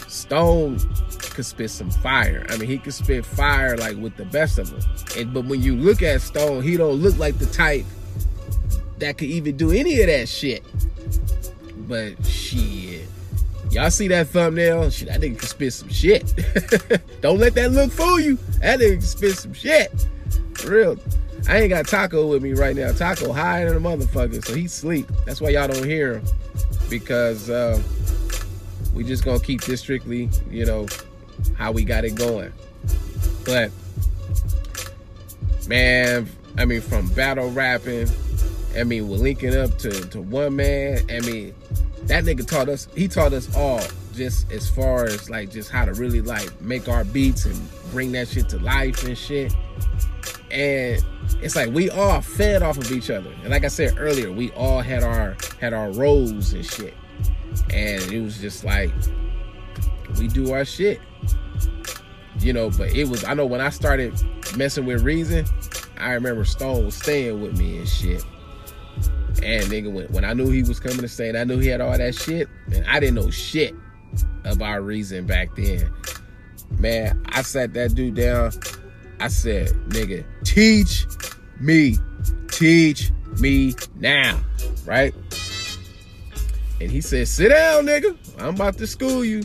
Stone 0.08 0.78
could 1.30 1.46
spit 1.46 1.70
some 1.70 1.90
fire. 1.90 2.44
I 2.48 2.56
mean, 2.56 2.68
he 2.68 2.78
could 2.78 2.94
spit 2.94 3.24
fire 3.24 3.76
like 3.76 3.96
with 3.96 4.16
the 4.16 4.24
best 4.24 4.58
of 4.58 4.70
them. 4.70 4.80
And 5.16 5.32
but 5.32 5.44
when 5.44 5.62
you 5.62 5.76
look 5.76 6.02
at 6.02 6.20
Stone, 6.20 6.62
he 6.62 6.76
don't 6.76 6.94
look 6.94 7.16
like 7.18 7.38
the 7.38 7.46
type 7.46 7.84
that 8.98 9.18
could 9.18 9.28
even 9.28 9.56
do 9.56 9.70
any 9.70 10.00
of 10.00 10.06
that 10.06 10.28
shit. 10.28 10.64
But 11.88 12.24
shit. 12.24 13.06
Y'all 13.70 13.90
see 13.90 14.08
that 14.08 14.28
thumbnail? 14.28 14.90
Shit, 14.90 15.08
that 15.08 15.20
nigga 15.20 15.38
can 15.38 15.48
spit 15.48 15.72
some 15.72 15.88
shit. 15.88 16.32
Don't 17.20 17.38
let 17.38 17.54
that 17.54 17.72
look 17.72 17.90
fool 17.90 18.20
you. 18.20 18.36
That 18.60 18.80
nigga 18.80 18.92
can 18.92 19.02
spit 19.02 19.36
some 19.36 19.52
shit. 19.52 19.92
For 20.54 20.70
real. 20.70 20.98
I 21.48 21.58
ain't 21.58 21.68
got 21.70 21.86
Taco 21.86 22.26
with 22.26 22.42
me 22.42 22.54
right 22.54 22.74
now. 22.74 22.92
Taco 22.92 23.32
high 23.32 23.64
than 23.64 23.76
a 23.76 23.80
motherfucker, 23.80 24.44
so 24.44 24.54
he 24.54 24.66
sleep. 24.66 25.06
That's 25.24 25.40
why 25.40 25.50
y'all 25.50 25.68
don't 25.68 25.84
hear 25.84 26.14
him. 26.14 26.24
Because 26.88 27.50
uh, 27.50 27.80
we 28.94 29.04
just 29.04 29.24
gonna 29.24 29.40
keep 29.40 29.62
this 29.62 29.80
strictly, 29.80 30.28
you 30.50 30.64
know, 30.64 30.86
how 31.56 31.70
we 31.70 31.84
got 31.84 32.04
it 32.04 32.14
going. 32.14 32.52
But 33.44 33.70
man. 35.68 36.28
I 36.58 36.64
mean, 36.64 36.80
from 36.80 37.08
battle 37.08 37.50
rapping. 37.50 38.08
I 38.76 38.84
mean, 38.84 39.08
we're 39.08 39.16
linking 39.16 39.56
up 39.56 39.76
to 39.78 39.90
to 39.90 40.20
one 40.20 40.56
man. 40.56 41.00
I 41.10 41.20
mean, 41.20 41.54
that 42.04 42.24
nigga 42.24 42.46
taught 42.46 42.68
us. 42.68 42.88
He 42.94 43.08
taught 43.08 43.32
us 43.32 43.54
all 43.56 43.80
just 44.14 44.50
as 44.50 44.68
far 44.68 45.04
as 45.04 45.28
like 45.28 45.50
just 45.50 45.70
how 45.70 45.84
to 45.84 45.92
really 45.94 46.20
like 46.20 46.60
make 46.60 46.88
our 46.88 47.04
beats 47.04 47.44
and 47.44 47.68
bring 47.90 48.12
that 48.12 48.28
shit 48.28 48.48
to 48.50 48.58
life 48.58 49.04
and 49.04 49.16
shit. 49.16 49.54
And 50.50 51.04
it's 51.42 51.56
like 51.56 51.70
we 51.70 51.90
all 51.90 52.20
fed 52.20 52.62
off 52.62 52.78
of 52.78 52.90
each 52.92 53.10
other. 53.10 53.30
And 53.42 53.50
like 53.50 53.64
I 53.64 53.68
said 53.68 53.94
earlier, 53.98 54.32
we 54.32 54.50
all 54.52 54.80
had 54.80 55.02
our 55.02 55.36
had 55.60 55.72
our 55.72 55.90
roles 55.92 56.52
and 56.52 56.64
shit. 56.64 56.94
And 57.72 58.02
it 58.12 58.20
was 58.20 58.38
just 58.38 58.64
like 58.64 58.90
we 60.18 60.28
do 60.28 60.52
our 60.52 60.64
shit. 60.64 61.00
You 62.38 62.52
know, 62.52 62.70
but 62.70 62.94
it 62.94 63.08
was 63.08 63.24
I 63.24 63.34
know 63.34 63.46
when 63.46 63.60
I 63.60 63.70
started 63.70 64.14
messing 64.56 64.86
with 64.86 65.02
Reason, 65.02 65.44
I 65.98 66.12
remember 66.12 66.44
Stone 66.44 66.84
was 66.84 66.94
staying 66.94 67.40
with 67.40 67.58
me 67.58 67.78
and 67.78 67.88
shit. 67.88 68.24
And 69.42 69.64
nigga, 69.64 69.92
when, 69.92 70.06
when 70.08 70.24
I 70.24 70.32
knew 70.32 70.50
he 70.50 70.62
was 70.62 70.80
coming 70.80 70.98
to 70.98 71.08
stay, 71.08 71.28
and 71.28 71.38
I 71.38 71.44
knew 71.44 71.58
he 71.58 71.68
had 71.68 71.80
all 71.80 71.96
that 71.96 72.14
shit, 72.14 72.48
and 72.72 72.84
I 72.86 73.00
didn't 73.00 73.16
know 73.16 73.30
shit 73.30 73.74
about 74.44 74.84
Reason 74.84 75.26
back 75.26 75.54
then. 75.56 75.92
Man, 76.78 77.22
I 77.28 77.42
sat 77.42 77.74
that 77.74 77.94
dude 77.94 78.14
down. 78.14 78.52
I 79.20 79.28
said, 79.28 79.68
nigga, 79.88 80.24
teach 80.44 81.06
me. 81.60 81.96
Teach 82.50 83.10
me 83.40 83.74
now. 83.96 84.38
Right? 84.84 85.14
And 86.80 86.90
he 86.90 87.00
said, 87.00 87.28
sit 87.28 87.48
down, 87.48 87.86
nigga. 87.86 88.16
I'm 88.38 88.54
about 88.54 88.76
to 88.78 88.86
school 88.86 89.24
you. 89.24 89.42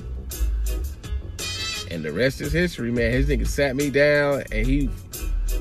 And 1.89 2.03
the 2.03 2.11
rest 2.11 2.41
is 2.41 2.51
history, 2.53 2.91
man. 2.91 3.11
His 3.11 3.27
nigga 3.27 3.47
sat 3.47 3.75
me 3.75 3.89
down 3.89 4.43
and 4.51 4.65
he 4.65 4.89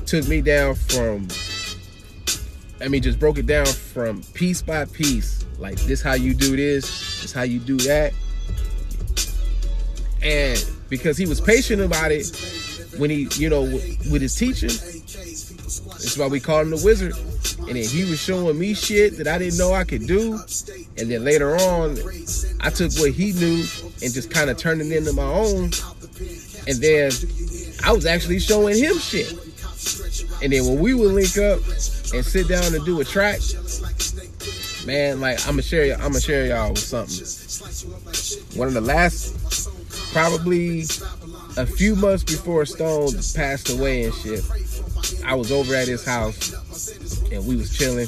took 0.05 0.27
me 0.27 0.41
down 0.41 0.75
from 0.75 1.27
I 2.81 2.87
mean 2.87 3.01
just 3.01 3.19
broke 3.19 3.37
it 3.37 3.45
down 3.45 3.65
from 3.91 4.23
piece 4.33 4.61
by 4.61 4.85
piece. 4.85 5.45
Like 5.59 5.75
this 5.81 6.01
how 6.01 6.13
you 6.13 6.33
do 6.33 6.55
this, 6.55 7.21
this 7.21 7.33
how 7.33 7.43
you 7.43 7.59
do 7.59 7.77
that. 7.77 8.13
And 10.23 10.63
because 10.89 11.17
he 11.17 11.25
was 11.25 11.41
patient 11.41 11.81
about 11.81 12.11
it 12.11 12.27
when 12.97 13.09
he, 13.09 13.27
you 13.33 13.49
know, 13.49 13.61
with 13.61 14.21
his 14.21 14.35
teaching, 14.35 14.69
that's 14.69 16.17
why 16.17 16.27
we 16.27 16.39
called 16.39 16.67
him 16.67 16.71
the 16.71 16.81
wizard. 16.83 17.13
And 17.59 17.75
then 17.75 17.87
he 17.87 18.09
was 18.09 18.19
showing 18.19 18.57
me 18.57 18.73
shit 18.73 19.17
that 19.17 19.27
I 19.27 19.37
didn't 19.37 19.57
know 19.57 19.73
I 19.73 19.83
could 19.83 20.07
do. 20.07 20.33
And 20.97 21.09
then 21.09 21.23
later 21.23 21.55
on, 21.55 21.97
I 22.59 22.69
took 22.69 22.91
what 22.99 23.11
he 23.11 23.31
knew 23.33 23.63
and 24.01 24.13
just 24.13 24.31
kind 24.31 24.49
of 24.49 24.57
turned 24.57 24.81
it 24.81 24.91
into 24.91 25.13
my 25.13 25.23
own. 25.23 25.71
And 26.67 26.77
then 26.81 27.11
I 27.83 27.91
was 27.93 28.05
actually 28.05 28.39
showing 28.39 28.77
him 28.77 28.97
shit. 28.97 29.31
And 30.43 30.51
then 30.51 30.65
when 30.65 30.79
we 30.79 30.93
would 30.93 31.13
link 31.13 31.37
up 31.37 31.59
and 32.13 32.25
sit 32.25 32.47
down 32.47 32.73
and 32.73 32.83
do 32.85 32.99
a 33.01 33.05
track, 33.05 33.39
man, 34.85 35.21
like 35.21 35.39
I'm 35.41 35.53
gonna 35.53 35.61
share, 35.61 35.93
I'm 35.95 36.09
gonna 36.09 36.21
share 36.21 36.47
y'all 36.47 36.69
with 36.69 36.79
something. 36.79 38.57
One 38.59 38.67
of 38.67 38.73
the 38.73 38.81
last, 38.81 39.69
probably 40.13 40.81
a 41.57 41.65
few 41.65 41.95
months 41.95 42.23
before 42.23 42.65
Stone 42.65 43.13
passed 43.35 43.69
away 43.69 44.05
and 44.05 44.13
shit, 44.13 44.43
I 45.25 45.35
was 45.35 45.51
over 45.51 45.75
at 45.75 45.87
his 45.87 46.05
house 46.05 46.53
and 47.31 47.45
we 47.45 47.55
was 47.55 47.75
chilling, 47.75 48.07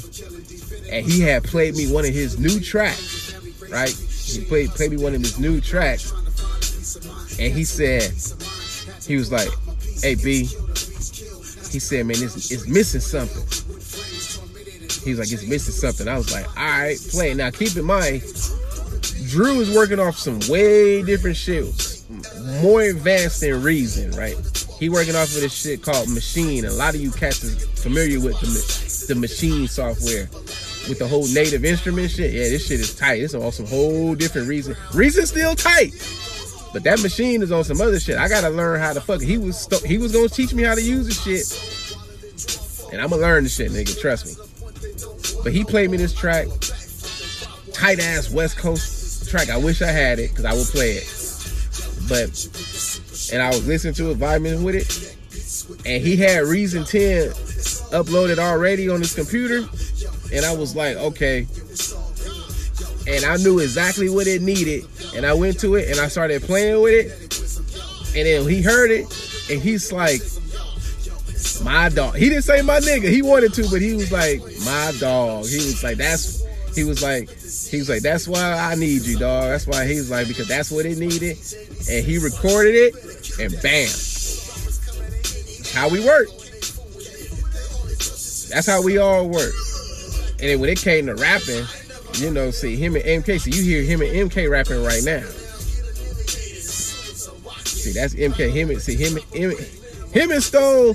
and 0.90 1.06
he 1.06 1.20
had 1.20 1.44
played 1.44 1.76
me 1.76 1.90
one 1.90 2.04
of 2.04 2.12
his 2.12 2.38
new 2.38 2.60
tracks, 2.60 3.34
right? 3.70 3.90
He 3.90 4.44
played 4.44 4.70
played 4.70 4.90
me 4.90 4.96
one 4.96 5.14
of 5.14 5.20
his 5.20 5.38
new 5.38 5.60
tracks, 5.60 6.12
and 7.38 7.52
he 7.52 7.64
said, 7.64 8.12
he 9.06 9.16
was 9.16 9.30
like, 9.32 9.48
"Hey 10.02 10.14
B," 10.14 10.44
he 10.44 11.78
said, 11.78 12.06
"Man, 12.06 12.16
it's, 12.22 12.50
it's 12.50 12.66
missing 12.68 13.00
something." 13.00 13.63
He 15.04 15.10
was 15.10 15.18
like, 15.18 15.30
"It's 15.30 15.46
missing 15.46 15.74
something." 15.74 16.08
I 16.08 16.16
was 16.16 16.32
like, 16.32 16.46
"All 16.56 16.64
right, 16.64 16.98
play 17.10 17.30
it." 17.32 17.36
Now 17.36 17.50
keep 17.50 17.76
in 17.76 17.84
mind, 17.84 18.22
Drew 19.28 19.60
is 19.60 19.74
working 19.74 19.98
off 19.98 20.16
some 20.16 20.40
way 20.48 21.02
different 21.02 21.36
shit, 21.36 21.64
more 22.62 22.82
advanced 22.82 23.40
than 23.40 23.62
Reason, 23.62 24.10
right? 24.12 24.36
He 24.78 24.88
working 24.88 25.14
off 25.14 25.34
of 25.34 25.40
this 25.40 25.52
shit 25.52 25.82
called 25.82 26.08
Maschine. 26.08 26.64
A 26.68 26.72
lot 26.72 26.94
of 26.94 27.00
you 27.00 27.10
cats 27.10 27.42
is 27.44 27.64
familiar 27.80 28.20
with 28.20 28.38
the, 28.40 29.14
the 29.14 29.20
Maschine 29.20 29.68
software. 29.68 30.28
With 30.88 30.98
the 30.98 31.08
whole 31.08 31.26
native 31.28 31.64
instrument 31.64 32.10
shit, 32.10 32.34
yeah, 32.34 32.42
this 32.42 32.66
shit 32.66 32.78
is 32.78 32.94
tight. 32.94 33.22
It's 33.22 33.32
on 33.32 33.50
some 33.52 33.66
whole 33.66 34.14
different 34.14 34.48
reason. 34.48 34.76
Reason 34.92 35.24
still 35.24 35.54
tight, 35.54 35.92
but 36.74 36.82
that 36.84 37.00
machine 37.00 37.40
is 37.40 37.50
on 37.50 37.64
some 37.64 37.80
other 37.80 37.98
shit. 37.98 38.18
I 38.18 38.28
gotta 38.28 38.50
learn 38.50 38.78
how 38.80 38.92
to 38.92 39.00
fuck. 39.00 39.22
It. 39.22 39.26
He 39.26 39.38
was 39.38 39.58
st- 39.58 39.86
he 39.86 39.96
was 39.96 40.12
gonna 40.12 40.28
teach 40.28 40.52
me 40.52 40.62
how 40.62 40.74
to 40.74 40.82
use 40.82 41.06
the 41.06 41.14
shit, 41.14 42.92
and 42.92 43.00
I'm 43.00 43.08
gonna 43.08 43.22
learn 43.22 43.44
the 43.44 43.48
shit, 43.48 43.72
nigga. 43.72 43.98
Trust 43.98 44.26
me. 44.26 44.44
But 45.42 45.52
he 45.52 45.64
played 45.64 45.90
me 45.90 45.96
this 45.96 46.14
track, 46.14 46.46
tight 47.72 48.00
ass 48.00 48.30
West 48.30 48.56
Coast 48.56 49.28
track. 49.28 49.50
I 49.50 49.56
wish 49.56 49.82
I 49.82 49.90
had 49.90 50.18
it 50.18 50.30
because 50.30 50.44
I 50.44 50.54
would 50.54 50.66
play 50.66 50.92
it, 50.92 51.04
but 52.08 52.30
and 53.32 53.42
I 53.42 53.48
was 53.48 53.66
listening 53.66 53.94
to 53.94 54.10
it, 54.10 54.18
vibing 54.18 54.62
with 54.62 54.74
it, 54.76 55.16
and 55.86 56.02
he 56.02 56.16
had 56.16 56.44
Reason 56.44 56.84
10 56.84 57.30
uploaded 57.90 58.38
already 58.38 58.88
on 58.88 59.00
his 59.00 59.14
computer, 59.14 59.66
and 60.32 60.44
I 60.44 60.54
was 60.54 60.76
like, 60.76 60.96
okay. 60.96 61.46
And 63.06 63.24
I 63.24 63.36
knew 63.36 63.58
exactly 63.58 64.08
what 64.08 64.26
it 64.26 64.40
needed, 64.40 64.84
and 65.14 65.26
I 65.26 65.34
went 65.34 65.60
to 65.60 65.74
it 65.74 65.90
and 65.90 66.00
I 66.00 66.08
started 66.08 66.42
playing 66.42 66.80
with 66.80 66.94
it, 66.94 68.16
and 68.16 68.26
then 68.26 68.48
he 68.48 68.62
heard 68.62 68.90
it, 68.90 69.04
and 69.50 69.60
he's 69.60 69.92
like, 69.92 70.22
my 71.64 71.88
dog. 71.88 72.16
He 72.16 72.28
didn't 72.28 72.44
say 72.44 72.62
my 72.62 72.78
nigga. 72.78 73.10
He 73.10 73.22
wanted 73.22 73.54
to, 73.54 73.68
but 73.70 73.80
he 73.80 73.94
was 73.94 74.12
like, 74.12 74.40
my 74.64 74.92
dog. 75.00 75.46
He 75.46 75.56
was 75.56 75.82
like, 75.82 75.96
that's. 75.96 76.44
He 76.74 76.82
was 76.82 77.02
like, 77.04 77.28
he 77.30 77.78
was 77.78 77.88
like, 77.88 78.02
that's 78.02 78.26
why 78.26 78.52
I 78.52 78.74
need 78.74 79.02
you, 79.02 79.16
dog. 79.16 79.44
That's 79.44 79.66
why 79.66 79.86
he 79.86 79.94
was 79.94 80.10
like, 80.10 80.26
because 80.26 80.48
that's 80.48 80.72
what 80.72 80.84
it 80.84 80.98
needed, 80.98 81.38
and 81.88 82.04
he 82.04 82.18
recorded 82.18 82.74
it, 82.74 83.38
and 83.38 83.52
bam, 83.62 83.88
how 85.72 85.88
we 85.88 86.04
work. 86.04 86.26
That's 88.50 88.66
how 88.66 88.82
we 88.82 88.98
all 88.98 89.28
work. 89.28 89.54
And 90.40 90.50
then 90.50 90.60
when 90.60 90.68
it 90.68 90.78
came 90.78 91.06
to 91.06 91.14
rapping, 91.14 91.64
you 92.14 92.32
know, 92.32 92.50
see 92.50 92.74
him 92.76 92.96
and 92.96 93.04
MK. 93.04 93.40
So 93.40 93.50
you 93.50 93.62
hear 93.62 93.82
him 93.82 94.02
and 94.02 94.30
MK 94.30 94.50
rapping 94.50 94.82
right 94.82 95.02
now. 95.04 95.22
See, 97.64 97.92
that's 97.92 98.14
MK. 98.14 98.50
Him 98.50 98.70
and 98.70 98.82
see 98.82 98.96
him, 98.96 99.16
him, 99.32 99.52
him 100.12 100.30
and 100.32 100.42
Stone 100.42 100.94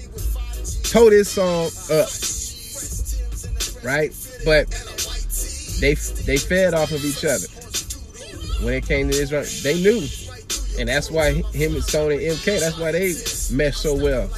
tore 0.90 1.12
this 1.12 1.30
song 1.30 1.68
up, 1.92 2.10
right? 3.84 4.12
But 4.44 4.70
they 5.80 5.94
they 6.26 6.38
fed 6.38 6.74
off 6.74 6.92
of 6.92 7.04
each 7.06 7.24
other. 7.24 7.48
When 8.66 8.74
it 8.74 8.86
came 8.86 9.10
to 9.10 9.16
this, 9.16 9.64
they 9.64 9.82
knew, 9.82 10.06
and 10.80 10.90
that's 10.90 11.10
why 11.12 11.34
him 11.54 11.76
and 11.76 11.84
Stone 11.84 12.14
and 12.14 12.22
MK. 12.22 12.60
That's 12.60 12.78
why 12.78 12.92
they 12.92 13.14
meshed 13.56 13.82
so 13.82 13.96
well. 13.96 14.30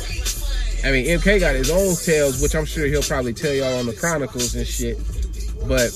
I 0.84 0.92
mean, 0.92 1.06
MK 1.06 1.40
got 1.40 1.56
his 1.56 1.70
own 1.72 1.96
tales, 1.96 2.42
which 2.42 2.56
I'm 2.56 2.66
sure 2.66 2.86
he'll 2.86 3.02
probably 3.04 3.34
tell 3.34 3.54
y'all 3.54 3.80
on 3.80 3.86
the 3.86 3.94
Chronicles 3.94 4.56
and 4.56 4.68
shit. 4.68 4.98
But 5.68 5.92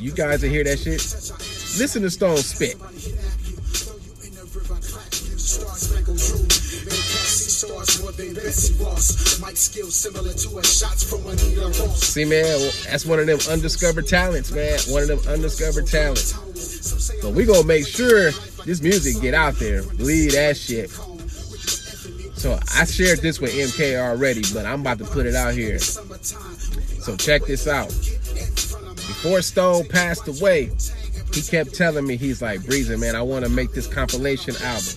you 0.00 0.12
guys 0.12 0.42
will 0.42 0.50
hear 0.50 0.64
that 0.64 0.78
shit. 0.78 1.02
Listen 1.78 2.02
to 2.02 2.10
Stone 2.10 2.38
spit. 2.38 2.76
See, 11.88 12.24
man, 12.24 12.70
that's 12.88 13.04
one 13.04 13.18
of 13.18 13.26
them 13.26 13.38
undiscovered 13.50 14.08
talents, 14.08 14.50
man. 14.52 14.78
One 14.88 15.02
of 15.02 15.08
them 15.08 15.20
undiscovered 15.32 15.86
talents. 15.86 16.32
So 17.20 17.30
we 17.30 17.44
gonna 17.44 17.66
make 17.66 17.86
sure 17.86 18.30
this 18.64 18.80
music 18.80 19.20
get 19.20 19.34
out 19.34 19.54
there. 19.56 19.82
Believe 19.82 20.32
that 20.32 20.56
shit. 20.56 20.90
So 22.36 22.58
I 22.74 22.84
shared 22.84 23.20
this 23.20 23.40
with 23.40 23.52
MK 23.52 23.98
already, 24.00 24.42
but 24.54 24.66
I'm 24.66 24.80
about 24.80 24.98
to 24.98 25.04
put 25.04 25.26
it 25.26 25.34
out 25.34 25.54
here. 25.54 25.78
So 25.78 27.16
check 27.16 27.44
this 27.44 27.66
out. 27.66 27.88
Before 27.88 29.42
Stone 29.42 29.88
passed 29.88 30.26
away, 30.28 30.70
he 31.34 31.42
kept 31.42 31.74
telling 31.74 32.06
me, 32.06 32.16
he's 32.16 32.40
like, 32.40 32.60
Breezer, 32.60 32.98
man, 32.98 33.14
I 33.14 33.22
want 33.22 33.44
to 33.44 33.50
make 33.50 33.72
this 33.72 33.86
compilation 33.86 34.54
album. 34.56 34.94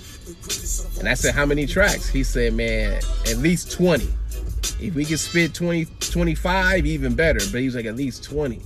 And 1.00 1.08
I 1.08 1.14
said, 1.14 1.34
how 1.34 1.46
many 1.46 1.66
tracks? 1.66 2.10
He 2.10 2.24
said, 2.24 2.54
man, 2.54 3.02
at 3.30 3.38
least 3.38 3.72
20. 3.72 4.08
If 4.82 4.96
we 4.96 5.06
could 5.06 5.20
spit 5.20 5.54
20, 5.54 5.86
25, 6.00 6.86
even 6.86 7.16
better. 7.16 7.40
But 7.52 7.62
he 7.62 7.66
was 7.66 7.76
like, 7.76 7.86
at 7.86 7.96
least 7.96 8.24
20. 8.26 8.62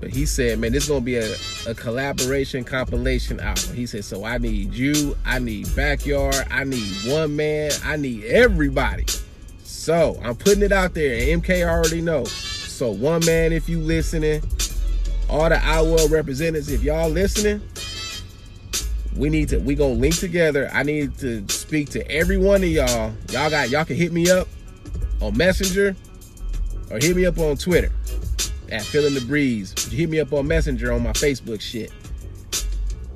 But 0.00 0.10
he 0.10 0.26
said, 0.26 0.58
man, 0.58 0.72
this 0.72 0.84
is 0.84 0.88
going 0.90 1.00
to 1.00 1.04
be 1.04 1.16
a, 1.16 1.34
a 1.66 1.74
collaboration 1.74 2.64
compilation 2.64 3.40
album. 3.40 3.74
He 3.74 3.86
said, 3.86 4.04
so 4.04 4.24
I 4.24 4.36
need 4.36 4.74
you, 4.74 5.16
I 5.24 5.38
need 5.38 5.74
Backyard, 5.74 6.46
I 6.50 6.64
need 6.64 6.92
One 7.06 7.34
Man, 7.34 7.70
I 7.82 7.96
need 7.96 8.24
everybody. 8.24 9.06
So 9.62 10.20
I'm 10.22 10.36
putting 10.36 10.62
it 10.62 10.72
out 10.72 10.92
there, 10.92 11.32
and 11.32 11.42
MK 11.42 11.66
already 11.66 12.02
know. 12.02 12.24
So 12.24 12.90
One 12.90 13.24
Man, 13.24 13.52
if 13.52 13.66
you 13.68 13.80
listening, 13.80 14.42
all 15.30 15.48
the 15.48 15.56
Outworld 15.56 16.10
representatives, 16.10 16.70
if 16.70 16.82
y'all 16.82 17.08
listening, 17.08 17.62
we 19.16 19.30
need 19.30 19.48
to 19.50 19.58
we 19.58 19.74
gonna 19.74 19.94
link 19.94 20.16
together. 20.16 20.70
I 20.72 20.82
need 20.82 21.16
to 21.18 21.46
speak 21.48 21.90
to 21.90 22.10
every 22.10 22.36
one 22.36 22.62
of 22.62 22.68
y'all. 22.68 23.12
Y'all 23.30 23.50
got 23.50 23.70
y'all 23.70 23.84
can 23.84 23.96
hit 23.96 24.12
me 24.12 24.30
up 24.30 24.48
on 25.20 25.36
Messenger 25.36 25.94
or 26.90 26.98
hit 26.98 27.16
me 27.16 27.26
up 27.26 27.38
on 27.38 27.56
Twitter 27.56 27.90
at 28.70 28.82
Feeling 28.82 29.14
the 29.14 29.20
Breeze. 29.20 29.72
Hit 29.90 30.10
me 30.10 30.20
up 30.20 30.32
on 30.32 30.46
Messenger 30.46 30.92
on 30.92 31.02
my 31.02 31.12
Facebook 31.12 31.60
shit. 31.60 31.92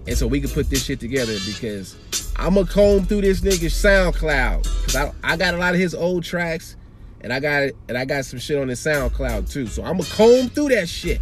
And 0.06 0.16
so 0.16 0.26
we 0.26 0.40
can 0.40 0.50
put 0.50 0.70
this 0.70 0.84
shit 0.84 1.00
together 1.00 1.36
because 1.46 1.96
I'm 2.36 2.54
gonna 2.54 2.66
comb 2.66 3.04
through 3.04 3.22
this 3.22 3.40
nigga's 3.40 3.74
SoundCloud 3.74 4.62
because 4.62 4.96
I, 4.96 5.12
I 5.22 5.36
got 5.36 5.54
a 5.54 5.58
lot 5.58 5.74
of 5.74 5.80
his 5.80 5.94
old 5.94 6.22
tracks 6.24 6.76
and 7.20 7.32
I 7.32 7.40
got 7.40 7.70
and 7.88 7.98
I 7.98 8.04
got 8.04 8.24
some 8.24 8.38
shit 8.38 8.58
on 8.58 8.68
his 8.68 8.80
SoundCloud 8.80 9.50
too. 9.50 9.66
So 9.66 9.82
I'm 9.82 9.98
gonna 9.98 10.08
comb 10.10 10.48
through 10.48 10.68
that 10.70 10.88
shit. 10.88 11.20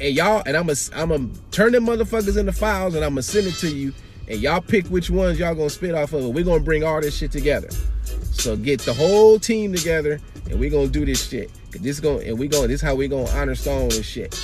And 0.00 0.14
y'all 0.14 0.42
and 0.46 0.56
I'm 0.56 0.66
gonna 0.66 0.78
I'm 0.94 1.08
gonna 1.10 1.28
turn 1.50 1.72
them 1.72 1.86
motherfuckers 1.86 2.36
into 2.36 2.52
files 2.52 2.94
and 2.94 3.04
I'm 3.04 3.12
gonna 3.12 3.22
send 3.22 3.46
it 3.46 3.54
to 3.56 3.68
you 3.68 3.92
and 4.28 4.40
y'all 4.40 4.60
pick 4.60 4.86
which 4.86 5.10
ones 5.10 5.38
y'all 5.38 5.54
gonna 5.54 5.70
spit 5.70 5.94
off 5.94 6.12
of. 6.12 6.24
We're 6.34 6.44
gonna 6.44 6.62
bring 6.62 6.84
all 6.84 7.00
this 7.00 7.16
shit 7.16 7.30
together. 7.32 7.68
So 8.32 8.56
get 8.56 8.80
the 8.80 8.94
whole 8.94 9.38
team 9.38 9.72
together 9.72 10.20
and 10.50 10.58
we're 10.58 10.70
gonna 10.70 10.88
do 10.88 11.04
this 11.04 11.28
shit. 11.28 11.50
This 11.72 12.00
going 12.00 12.28
and 12.28 12.38
we 12.38 12.48
going 12.48 12.68
this 12.68 12.80
how 12.80 12.94
we 12.94 13.08
gonna 13.08 13.30
honor 13.30 13.54
Stone 13.54 13.92
and 13.92 14.04
shit. 14.04 14.34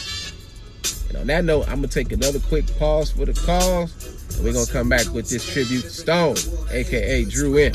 And 1.08 1.16
on 1.18 1.26
that 1.28 1.44
note, 1.44 1.68
I'm 1.68 1.76
gonna 1.76 1.88
take 1.88 2.12
another 2.12 2.38
quick 2.38 2.66
pause 2.78 3.10
for 3.10 3.24
the 3.24 3.32
calls, 3.32 4.36
and 4.36 4.44
we're 4.44 4.52
gonna 4.52 4.66
come 4.66 4.88
back 4.88 5.06
with 5.12 5.28
this 5.28 5.50
tribute 5.50 5.82
to 5.82 5.90
Stone, 5.90 6.36
aka 6.70 7.24
Drew 7.24 7.56
M. 7.56 7.72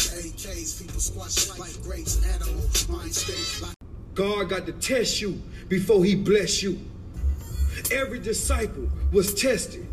God 4.13 4.49
got 4.49 4.65
to 4.67 4.73
test 4.73 5.21
you 5.21 5.41
before 5.67 6.05
he 6.05 6.15
bless 6.15 6.61
you. 6.61 6.79
Every 7.93 8.17
disciple 8.17 8.89
was 9.11 9.35
tested. 9.35 9.85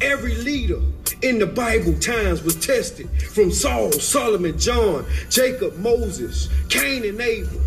Every 0.00 0.36
leader 0.36 0.80
in 1.20 1.40
the 1.40 1.46
Bible 1.46 1.98
times 1.98 2.44
was 2.44 2.54
tested. 2.54 3.10
From 3.32 3.50
Saul, 3.50 3.90
Solomon, 3.90 4.56
John, 4.56 5.04
Jacob, 5.28 5.76
Moses, 5.78 6.48
Cain, 6.68 7.04
and 7.04 7.20
Abel. 7.20 7.60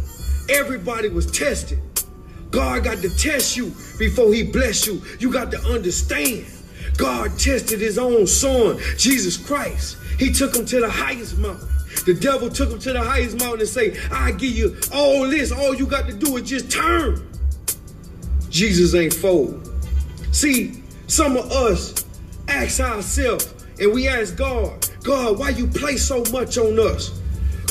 Everybody 0.49 1.09
was 1.09 1.29
tested. 1.29 1.79
God 2.49 2.85
got 2.85 2.99
to 2.99 3.09
test 3.17 3.57
you 3.57 3.73
before 3.97 4.33
he 4.33 4.43
bless 4.43 4.87
you. 4.87 5.01
You 5.19 5.33
got 5.33 5.51
to 5.51 5.59
understand. 5.63 6.45
God 6.95 7.37
tested 7.37 7.81
his 7.81 7.97
own 7.97 8.25
son, 8.25 8.79
Jesus 8.97 9.35
Christ. 9.35 9.97
He 10.17 10.31
took 10.31 10.55
him 10.55 10.65
to 10.65 10.79
the 10.79 10.89
highest 10.89 11.37
mountain. 11.37 11.67
The 12.05 12.13
devil 12.13 12.49
took 12.49 12.71
him 12.71 12.79
to 12.79 12.93
the 12.93 13.01
highest 13.01 13.37
mountain 13.37 13.61
and 13.61 13.69
say, 13.69 13.99
I 14.11 14.31
give 14.31 14.51
you 14.51 14.77
all 14.93 15.27
this. 15.27 15.51
All 15.51 15.75
you 15.75 15.85
got 15.85 16.07
to 16.07 16.13
do 16.13 16.37
is 16.37 16.49
just 16.49 16.71
turn. 16.71 17.28
Jesus 18.49 18.95
ain't 18.95 19.13
fold. 19.13 19.69
See, 20.31 20.83
some 21.07 21.37
of 21.37 21.51
us 21.51 22.05
ask 22.47 22.79
ourselves 22.79 23.53
and 23.79 23.93
we 23.93 24.07
ask 24.07 24.35
God, 24.35 24.87
God, 25.03 25.39
why 25.39 25.49
you 25.49 25.67
place 25.67 26.05
so 26.05 26.23
much 26.31 26.57
on 26.57 26.79
us? 26.79 27.19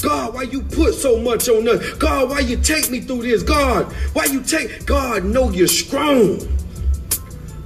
God, 0.00 0.34
why 0.34 0.42
you 0.42 0.62
put 0.62 0.94
so 0.94 1.18
much 1.18 1.48
on 1.48 1.68
us? 1.68 1.94
God, 1.94 2.30
why 2.30 2.40
you 2.40 2.56
take 2.56 2.90
me 2.90 3.00
through 3.00 3.22
this? 3.22 3.42
God, 3.42 3.92
why 4.12 4.26
you 4.26 4.42
take 4.42 4.86
God 4.86 5.24
know 5.24 5.50
you're 5.50 5.66
strong. 5.66 6.38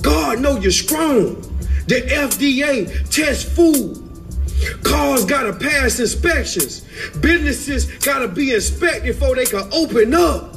God 0.00 0.40
know 0.40 0.58
you're 0.58 0.70
strong. 0.70 1.36
The 1.86 2.00
FDA 2.08 2.86
test 3.10 3.48
food. 3.50 3.98
Cars 4.82 5.24
gotta 5.24 5.52
pass 5.52 6.00
inspections. 6.00 6.86
Businesses 7.20 7.86
gotta 7.98 8.28
be 8.28 8.54
inspected 8.54 9.04
before 9.04 9.34
they 9.34 9.44
can 9.44 9.68
open 9.72 10.14
up. 10.14 10.51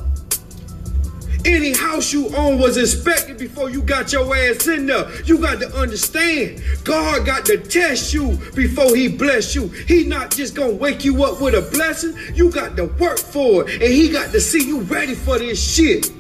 Any 1.46 1.74
house 1.74 2.12
you 2.12 2.36
own 2.36 2.58
was 2.58 2.76
inspected 2.76 3.38
before 3.38 3.70
you 3.70 3.84
got 3.84 4.12
your 4.12 4.36
ass 4.36 4.68
in 4.68 4.88
there. 4.88 5.10
You 5.26 5.38
got 5.38 5.60
to 5.60 5.72
understand, 5.78 6.64
God 6.84 7.24
got 7.24 7.46
to 7.46 7.58
test 7.58 8.16
you 8.16 8.40
before 8.56 8.96
He 8.96 9.08
bless 9.08 9.54
you. 9.54 9.68
He 9.68 10.06
not 10.06 10.32
just 10.32 10.56
gonna 10.56 10.74
wake 10.74 11.06
you 11.06 11.24
up 11.24 11.40
with 11.40 11.54
a 11.54 11.62
blessing. 11.72 12.16
You 12.34 12.50
got 12.50 12.76
to 12.78 12.86
work 12.86 13.20
for 13.20 13.70
it, 13.70 13.74
and 13.74 13.94
He 13.94 14.10
got 14.10 14.32
to 14.32 14.42
see 14.42 14.66
you 14.66 14.82
ready 14.82 15.14
for 15.14 15.38
this 15.38 15.62
shit. 15.64 16.12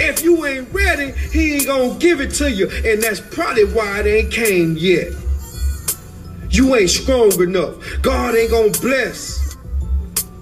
If 0.00 0.24
you 0.24 0.46
ain't 0.46 0.72
ready, 0.72 1.12
He 1.30 1.56
ain't 1.56 1.66
gonna 1.66 1.98
give 1.98 2.22
it 2.22 2.30
to 2.36 2.50
you, 2.50 2.70
and 2.70 3.02
that's 3.02 3.20
probably 3.20 3.64
why 3.64 4.00
it 4.00 4.06
ain't 4.06 4.32
came 4.32 4.78
yet. 4.78 5.12
You 6.48 6.74
ain't 6.74 6.88
strong 6.88 7.38
enough. 7.42 7.74
God 8.00 8.34
ain't 8.34 8.50
gonna 8.50 8.70
bless 8.80 9.58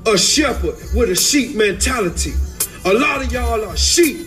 a 0.07 0.17
shepherd 0.17 0.77
with 0.95 1.11
a 1.11 1.17
sheep 1.17 1.57
mentality. 1.57 2.35
A 2.87 2.93
lot 2.93 3.25
of 3.25 3.33
y'all 3.33 3.65
are 3.65 3.77
sheep. 3.79 4.27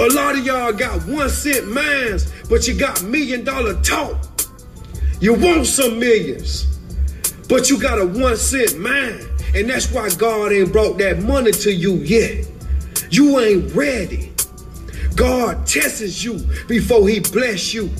A 0.00 0.06
lot 0.08 0.36
of 0.38 0.44
y'all 0.44 0.70
got 0.70 1.02
one 1.06 1.30
cent 1.30 1.66
minds, 1.66 2.30
but 2.48 2.68
you 2.68 2.78
got 2.78 3.02
million 3.04 3.42
dollar 3.42 3.80
talk. 3.82 4.18
You 5.18 5.32
want 5.32 5.66
some 5.66 5.98
millions, 5.98 6.66
but 7.48 7.70
you 7.70 7.80
got 7.80 7.98
a 7.98 8.06
one 8.06 8.36
cent 8.36 8.78
mind. 8.78 9.26
And 9.54 9.68
that's 9.68 9.90
why 9.90 10.10
God 10.10 10.52
ain't 10.52 10.72
brought 10.72 10.98
that 10.98 11.22
money 11.22 11.52
to 11.52 11.72
you 11.72 11.94
yet. 11.94 12.46
You 13.10 13.40
ain't 13.40 13.74
ready. 13.74 14.30
God 15.16 15.66
tests 15.66 16.22
you 16.22 16.38
before 16.68 17.08
he 17.08 17.20
bless 17.20 17.72
you. 17.72 17.90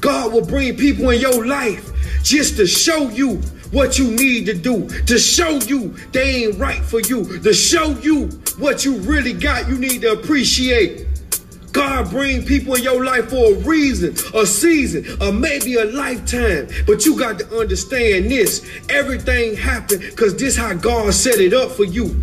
God 0.00 0.32
will 0.32 0.46
bring 0.46 0.76
people 0.76 1.10
in 1.10 1.20
your 1.20 1.44
life 1.44 1.90
just 2.22 2.56
to 2.58 2.68
show 2.68 3.08
you 3.10 3.42
what 3.72 3.98
you 3.98 4.10
need 4.10 4.46
to 4.46 4.54
do, 4.54 4.88
to 5.06 5.18
show 5.18 5.58
you 5.66 5.94
they 6.12 6.44
ain't 6.44 6.58
right 6.58 6.82
for 6.82 7.00
you, 7.00 7.38
to 7.40 7.52
show 7.52 7.90
you 7.98 8.30
what 8.58 8.84
you 8.84 8.96
really 8.98 9.32
got 9.32 9.68
you 9.68 9.78
need 9.78 10.02
to 10.02 10.12
appreciate. 10.12 11.06
God 11.72 12.10
bring 12.10 12.44
people 12.44 12.74
in 12.74 12.82
your 12.82 13.04
life 13.04 13.30
for 13.30 13.52
a 13.52 13.54
reason, 13.58 14.14
a 14.34 14.44
season, 14.44 15.06
or 15.22 15.32
maybe 15.32 15.76
a 15.76 15.84
lifetime. 15.84 16.68
But 16.86 17.06
you 17.06 17.16
got 17.18 17.38
to 17.38 17.58
understand 17.58 18.30
this. 18.30 18.68
Everything 18.88 19.54
happened 19.54 20.00
because 20.00 20.36
this 20.36 20.56
how 20.56 20.74
God 20.74 21.14
set 21.14 21.38
it 21.38 21.54
up 21.54 21.70
for 21.70 21.84
you. 21.84 22.20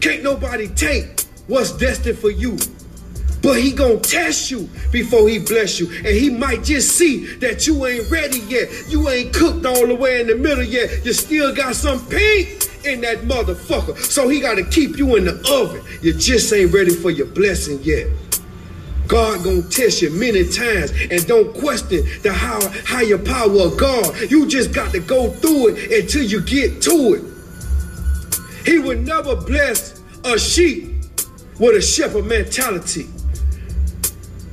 Can't 0.00 0.22
nobody 0.22 0.68
take 0.68 1.22
what's 1.46 1.72
destined 1.72 2.18
for 2.18 2.30
you. 2.30 2.56
But 3.42 3.58
he 3.58 3.72
gonna 3.72 3.98
test 3.98 4.50
you 4.50 4.68
before 4.92 5.28
he 5.28 5.38
bless 5.38 5.80
you. 5.80 5.88
And 5.88 6.08
he 6.08 6.30
might 6.30 6.62
just 6.62 6.96
see 6.96 7.26
that 7.36 7.66
you 7.66 7.86
ain't 7.86 8.10
ready 8.10 8.38
yet. 8.40 8.68
You 8.88 9.08
ain't 9.08 9.32
cooked 9.32 9.64
all 9.64 9.86
the 9.86 9.94
way 9.94 10.20
in 10.20 10.26
the 10.26 10.36
middle 10.36 10.62
yet. 10.62 11.04
You 11.04 11.12
still 11.12 11.54
got 11.54 11.74
some 11.74 12.06
pink 12.06 12.69
in 12.84 13.00
that 13.02 13.22
motherfucker. 13.22 13.96
So 13.98 14.28
he 14.28 14.40
gotta 14.40 14.64
keep 14.64 14.96
you 14.96 15.16
in 15.16 15.24
the 15.24 15.34
oven. 15.50 15.82
You 16.02 16.12
just 16.12 16.52
ain't 16.52 16.72
ready 16.72 16.94
for 16.94 17.10
your 17.10 17.26
blessing 17.26 17.80
yet. 17.82 18.08
God 19.06 19.42
gonna 19.42 19.62
test 19.62 20.02
you 20.02 20.10
many 20.10 20.44
times 20.44 20.92
and 21.10 21.26
don't 21.26 21.52
question 21.52 22.04
the 22.22 22.32
how 22.32 22.60
higher 22.86 23.18
power 23.18 23.62
of 23.62 23.76
God. 23.76 24.30
You 24.30 24.46
just 24.46 24.72
got 24.72 24.92
to 24.92 25.00
go 25.00 25.30
through 25.30 25.74
it 25.74 26.02
until 26.04 26.22
you 26.22 26.40
get 26.40 26.80
to 26.82 27.14
it. 27.14 28.66
He 28.66 28.78
would 28.78 29.04
never 29.04 29.34
bless 29.34 30.00
a 30.24 30.38
sheep 30.38 30.94
with 31.58 31.76
a 31.76 31.82
shepherd 31.82 32.26
mentality. 32.26 33.08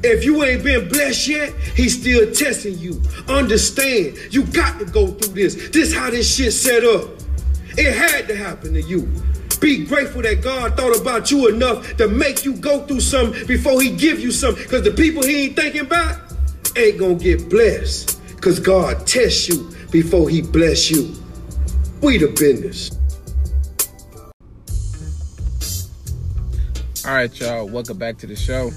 If 0.03 0.23
you 0.23 0.43
ain't 0.43 0.63
been 0.63 0.89
blessed 0.89 1.27
yet, 1.27 1.53
he's 1.75 1.99
still 1.99 2.31
testing 2.31 2.77
you. 2.79 3.01
Understand, 3.27 4.17
you 4.31 4.43
got 4.45 4.79
to 4.79 4.85
go 4.85 5.07
through 5.07 5.33
this. 5.33 5.69
This 5.69 5.93
how 5.93 6.09
this 6.09 6.35
shit 6.35 6.53
set 6.53 6.83
up. 6.83 7.16
It 7.77 7.93
had 7.93 8.27
to 8.27 8.35
happen 8.35 8.73
to 8.73 8.81
you. 8.81 9.07
Be 9.61 9.85
grateful 9.85 10.23
that 10.23 10.41
God 10.41 10.75
thought 10.75 10.99
about 10.99 11.29
you 11.29 11.47
enough 11.47 11.95
to 11.97 12.07
make 12.07 12.43
you 12.43 12.53
go 12.55 12.85
through 12.85 13.01
something 13.01 13.45
before 13.45 13.79
he 13.81 13.95
give 13.95 14.19
you 14.19 14.31
something. 14.31 14.63
Because 14.63 14.83
the 14.83 14.91
people 14.91 15.23
he 15.23 15.45
ain't 15.45 15.55
thinking 15.55 15.81
about 15.81 16.19
ain't 16.75 16.97
gonna 16.97 17.15
get 17.15 17.49
blessed. 17.49 18.19
Because 18.35 18.59
God 18.59 19.05
tests 19.05 19.47
you 19.47 19.69
before 19.91 20.27
he 20.27 20.41
bless 20.41 20.89
you. 20.89 21.15
We 22.01 22.17
the 22.17 22.27
business. 22.27 22.91
All 27.05 27.13
right, 27.13 27.39
y'all. 27.39 27.67
Welcome 27.67 27.97
back 27.97 28.17
to 28.17 28.27
the 28.27 28.35
show. 28.35 28.71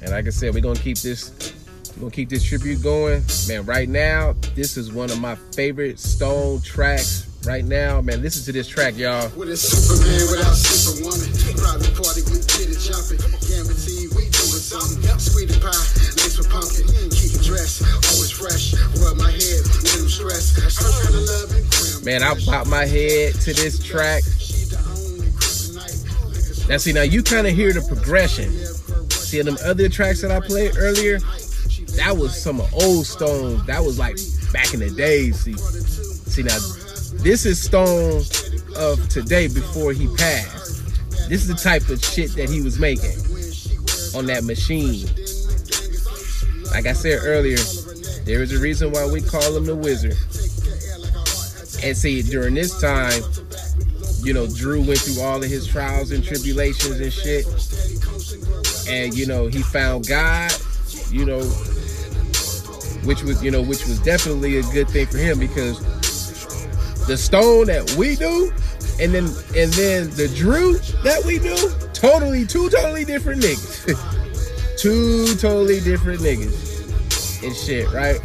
And 0.00 0.12
like 0.12 0.26
I 0.26 0.30
said, 0.30 0.54
we're 0.54 0.60
gonna 0.60 0.78
keep 0.78 0.98
this 0.98 1.54
we're 1.96 2.02
gonna 2.02 2.10
keep 2.10 2.28
this 2.28 2.44
tribute 2.44 2.82
going. 2.82 3.22
Man, 3.48 3.64
right 3.64 3.88
now, 3.88 4.34
this 4.54 4.76
is 4.76 4.92
one 4.92 5.10
of 5.10 5.20
my 5.20 5.34
favorite 5.34 5.98
Stone 5.98 6.62
tracks. 6.62 7.26
Right 7.46 7.64
now, 7.64 8.00
man, 8.00 8.20
listen 8.20 8.44
to 8.46 8.52
this 8.52 8.66
track, 8.66 8.96
y'all. 8.98 9.30
With 9.38 9.48
a 9.48 9.56
Superman 9.56 10.26
without 10.26 10.58
Superwoman. 10.58 11.30
Private 11.54 11.94
party, 11.94 12.22
we 12.26 12.42
get 12.50 12.66
it 12.66 12.82
jumping. 12.82 13.22
Guarantee 13.46 14.10
we 14.18 14.26
doing 14.34 14.58
something. 14.58 15.06
Sweetie 15.22 15.54
pie, 15.62 15.70
lace 16.18 16.36
with 16.36 16.50
pumpkin. 16.50 16.86
Keep 17.14 17.38
it 17.38 17.44
dressed, 17.46 17.86
always 18.10 18.34
fresh. 18.34 18.74
Rub 18.98 19.16
my 19.16 19.30
head, 19.30 19.62
little 19.86 20.10
stress. 20.10 20.58
Some 20.66 20.90
kind 20.90 21.14
of 21.14 21.22
love 21.30 22.04
Man, 22.04 22.22
I 22.22 22.34
pop 22.44 22.66
my 22.66 22.84
head 22.84 23.34
to 23.46 23.54
this 23.54 23.78
track. 23.82 24.24
Now, 26.68 26.76
see, 26.76 26.92
now 26.92 27.02
you 27.02 27.22
kind 27.22 27.46
of 27.46 27.54
hear 27.54 27.72
the 27.72 27.86
progression. 27.86 28.50
See, 29.10 29.40
them 29.42 29.56
other 29.64 29.88
tracks 29.88 30.22
that 30.22 30.30
I 30.30 30.40
played 30.40 30.76
earlier, 30.76 31.18
that 31.96 32.16
was 32.16 32.36
some 32.36 32.60
old 32.74 33.06
Stone. 33.06 33.64
That 33.66 33.82
was 33.84 33.98
like 33.98 34.18
back 34.52 34.74
in 34.74 34.80
the 34.80 34.90
days. 34.90 35.40
See, 35.40 35.54
see 35.54 36.42
now, 36.42 36.58
this 37.14 37.46
is 37.46 37.60
Stone 37.60 38.22
of 38.76 39.08
today 39.08 39.48
before 39.48 39.92
he 39.92 40.06
passed. 40.16 40.84
This 41.28 41.42
is 41.42 41.48
the 41.48 41.54
type 41.54 41.88
of 41.88 42.02
shit 42.04 42.30
that 42.36 42.48
he 42.48 42.60
was 42.62 42.78
making 42.78 43.12
on 44.14 44.26
that 44.26 44.44
machine. 44.44 45.06
Like 46.70 46.86
I 46.86 46.92
said 46.92 47.20
earlier, 47.22 47.58
there 48.24 48.42
is 48.42 48.52
a 48.52 48.60
reason 48.60 48.92
why 48.92 49.06
we 49.06 49.20
call 49.20 49.56
him 49.56 49.64
the 49.64 49.74
wizard. 49.74 50.16
And 51.84 51.96
see, 51.96 52.22
during 52.22 52.54
this 52.54 52.80
time, 52.80 53.22
you 54.22 54.34
know, 54.34 54.46
Drew 54.46 54.82
went 54.82 54.98
through 55.00 55.22
all 55.22 55.42
of 55.42 55.48
his 55.48 55.66
trials 55.66 56.10
and 56.10 56.24
tribulations 56.24 57.00
and 57.00 57.12
shit. 57.12 57.46
And, 58.88 59.16
you 59.16 59.26
know, 59.26 59.46
he 59.46 59.62
found 59.62 60.06
God, 60.06 60.52
you 61.10 61.24
know, 61.24 61.42
which 63.04 63.22
was, 63.22 63.42
you 63.42 63.50
know, 63.50 63.62
which 63.62 63.86
was 63.86 64.00
definitely 64.00 64.58
a 64.58 64.62
good 64.64 64.88
thing 64.88 65.06
for 65.06 65.18
him 65.18 65.38
because 65.38 65.80
the 67.08 67.16
stone 67.16 67.66
that 67.66 67.90
we 67.96 68.14
do 68.14 68.52
and 69.00 69.14
then 69.14 69.24
and 69.56 69.72
then 69.72 70.10
the 70.10 70.30
Drew 70.36 70.74
that 71.02 71.24
we 71.24 71.38
do, 71.38 71.56
totally 71.92 72.44
two 72.44 72.68
totally 72.68 73.04
different 73.04 73.42
niggas. 73.42 74.76
two 74.78 75.26
totally 75.36 75.80
different 75.80 76.20
niggas 76.20 77.42
and 77.42 77.56
shit, 77.56 77.90
right? 77.92 78.20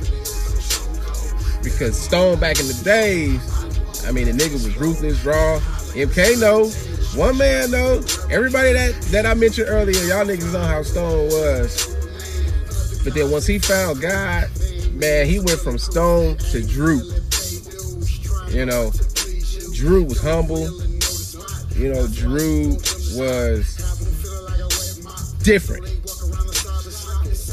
Because 1.64 1.98
Stone 1.98 2.40
back 2.40 2.60
in 2.60 2.68
the 2.68 2.80
days, 2.84 3.40
I 4.06 4.12
mean 4.12 4.26
the 4.26 4.34
nigga 4.34 4.54
was 4.54 4.76
ruthless, 4.78 5.24
raw. 5.24 5.60
MK 5.94 6.40
no, 6.42 6.70
one 7.18 7.38
man 7.38 7.72
though. 7.72 8.04
Everybody 8.30 8.74
that 8.74 9.00
that 9.12 9.26
I 9.26 9.34
mentioned 9.34 9.70
earlier, 9.70 10.00
y'all 10.04 10.26
niggas 10.26 10.52
know 10.52 10.60
how 10.60 10.84
Stone 10.84 11.28
was. 11.28 11.96
But 13.04 13.14
then 13.14 13.32
once 13.32 13.46
he 13.46 13.60
found 13.60 14.02
God, 14.02 14.50
man, 14.92 15.26
he 15.28 15.40
went 15.40 15.60
from 15.60 15.78
Stone 15.78 16.38
to 16.38 16.62
Drew. 16.66 17.02
You 18.54 18.68
know, 18.68 18.92
Drew 19.74 20.04
was 20.04 20.22
humble. 20.22 20.70
You 21.76 21.92
know, 21.92 22.08
Drew 22.08 22.78
was 23.18 23.76
different. 25.42 25.88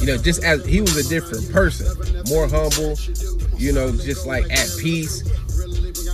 You 0.01 0.07
know, 0.07 0.19
just 0.19 0.45
as 0.45 0.65
he 0.67 0.83
was 0.83 0.97
a 0.99 1.09
different 1.09 1.51
person, 1.51 1.87
more 2.29 2.47
humble, 2.47 2.99
you 3.57 3.73
know, 3.73 3.91
just 3.93 4.27
like 4.27 4.45
at 4.51 4.69
peace. 4.79 5.25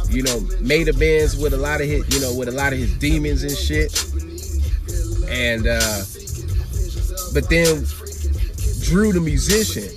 You 0.09 0.22
know, 0.22 0.40
made 0.61 0.88
amends 0.88 1.37
with 1.37 1.53
a 1.53 1.57
lot 1.57 1.81
of 1.81 1.88
his, 1.88 2.09
you 2.14 2.20
know, 2.20 2.33
with 2.33 2.49
a 2.49 2.53
lot 2.53 2.72
of 2.72 2.79
his 2.79 2.96
demons 2.99 3.42
and 3.42 3.57
shit. 3.57 3.92
And 5.29 5.66
uh 5.66 6.05
but 7.35 7.51
then 7.51 7.85
Drew 8.83 9.12
the 9.12 9.20
musician 9.20 9.90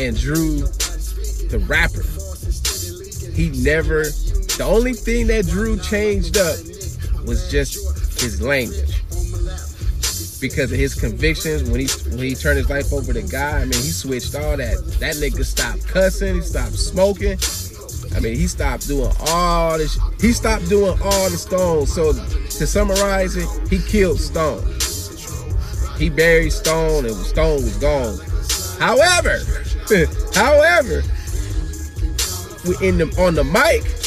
and 0.00 0.16
Drew 0.16 0.60
the 1.48 1.58
rapper. 1.68 2.02
He 3.34 3.50
never 3.62 4.04
the 4.58 4.64
only 4.64 4.92
thing 4.92 5.26
that 5.28 5.46
Drew 5.46 5.78
changed 5.78 6.36
up 6.36 6.56
was 7.26 7.50
just 7.50 8.20
his 8.20 8.42
language. 8.42 9.00
Because 10.40 10.72
of 10.72 10.78
his 10.78 10.94
convictions, 10.94 11.70
when 11.70 11.80
he 11.80 11.86
when 12.10 12.18
he 12.18 12.34
turned 12.34 12.58
his 12.58 12.68
life 12.68 12.92
over 12.92 13.12
to 13.12 13.22
God, 13.22 13.54
I 13.54 13.64
mean, 13.64 13.72
he 13.72 13.90
switched 13.90 14.34
all 14.34 14.56
that. 14.56 14.76
That 14.98 15.16
nigga 15.16 15.44
stopped 15.44 15.86
cussing, 15.86 16.34
he 16.34 16.40
stopped 16.42 16.74
smoking. 16.74 17.38
I 18.14 18.20
mean, 18.20 18.36
he 18.36 18.46
stopped 18.46 18.88
doing 18.88 19.10
all 19.28 19.78
this. 19.78 19.98
He 20.20 20.32
stopped 20.32 20.68
doing 20.68 20.98
all 21.02 21.30
the 21.30 21.38
stones. 21.38 21.94
So 21.94 22.12
to 22.12 22.66
summarize 22.66 23.36
it, 23.36 23.48
he 23.70 23.78
killed 23.78 24.20
Stone. 24.20 24.64
He 25.96 26.10
buried 26.10 26.52
Stone, 26.52 27.06
and 27.06 27.14
Stone 27.14 27.62
was 27.62 27.76
gone. 27.78 28.18
However, 28.78 29.38
however, 30.34 31.02
in 32.84 32.98
the 32.98 33.14
on 33.18 33.34
the 33.34 33.44
mic 33.44 34.01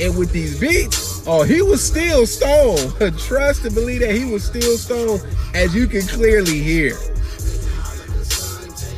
and 0.00 0.16
with 0.16 0.32
these 0.32 0.58
beats, 0.58 1.26
oh, 1.26 1.42
he 1.42 1.62
was 1.62 1.82
still 1.82 2.26
Stone. 2.26 2.92
Trust 3.18 3.64
and 3.64 3.74
believe 3.74 4.00
that 4.00 4.14
he 4.14 4.24
was 4.24 4.44
still 4.44 4.76
Stone, 4.76 5.20
as 5.54 5.74
you 5.74 5.86
can 5.86 6.02
clearly 6.02 6.60
hear. 6.60 6.96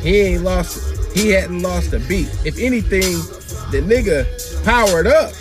He 0.02 0.20
ain't 0.20 0.42
lost. 0.42 1.16
He 1.16 1.30
hadn't 1.30 1.62
lost 1.62 1.92
a 1.92 2.00
beat. 2.00 2.28
If 2.44 2.58
anything, 2.58 3.16
the 3.70 3.82
nigga 3.82 4.64
powered 4.64 5.06
up. 5.06 5.32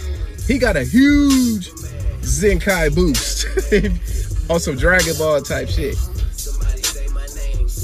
He 0.48 0.58
got 0.58 0.76
a 0.76 0.84
huge 0.84 1.70
Zenkai 2.22 2.93
boost 2.96 3.48
some 4.60 4.76
Dragon 4.78 5.15
Ball 5.17 5.41
type 5.41 5.67
shit. 5.67 5.96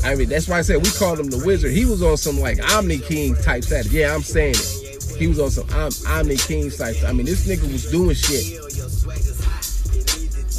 I 0.04 0.16
mean, 0.16 0.28
that's 0.28 0.48
why 0.48 0.60
I 0.60 0.62
said 0.62 0.78
we 0.78 0.90
called 0.92 1.20
him 1.20 1.30
the 1.30 1.42
wizard. 1.46 1.72
He 1.72 1.86
was 1.86 2.02
on 2.02 2.18
some 2.18 2.40
like 2.40 2.60
Omni 2.74 3.00
King 3.00 3.36
type 3.36 3.64
status. 3.64 3.92
Yeah, 3.92 4.14
I'm 4.14 4.22
saying 4.22 4.56
it. 4.56 4.73
He 5.24 5.28
was 5.28 5.40
on 5.40 5.52
some 5.52 5.70
Om- 5.70 6.20
Omni 6.20 6.36
King 6.36 6.70
type. 6.70 6.98
I 7.08 7.14
mean, 7.14 7.26
this 7.26 7.48
nigga 7.48 7.72
was 7.72 7.90
doing 7.90 8.14
shit. 8.14 8.44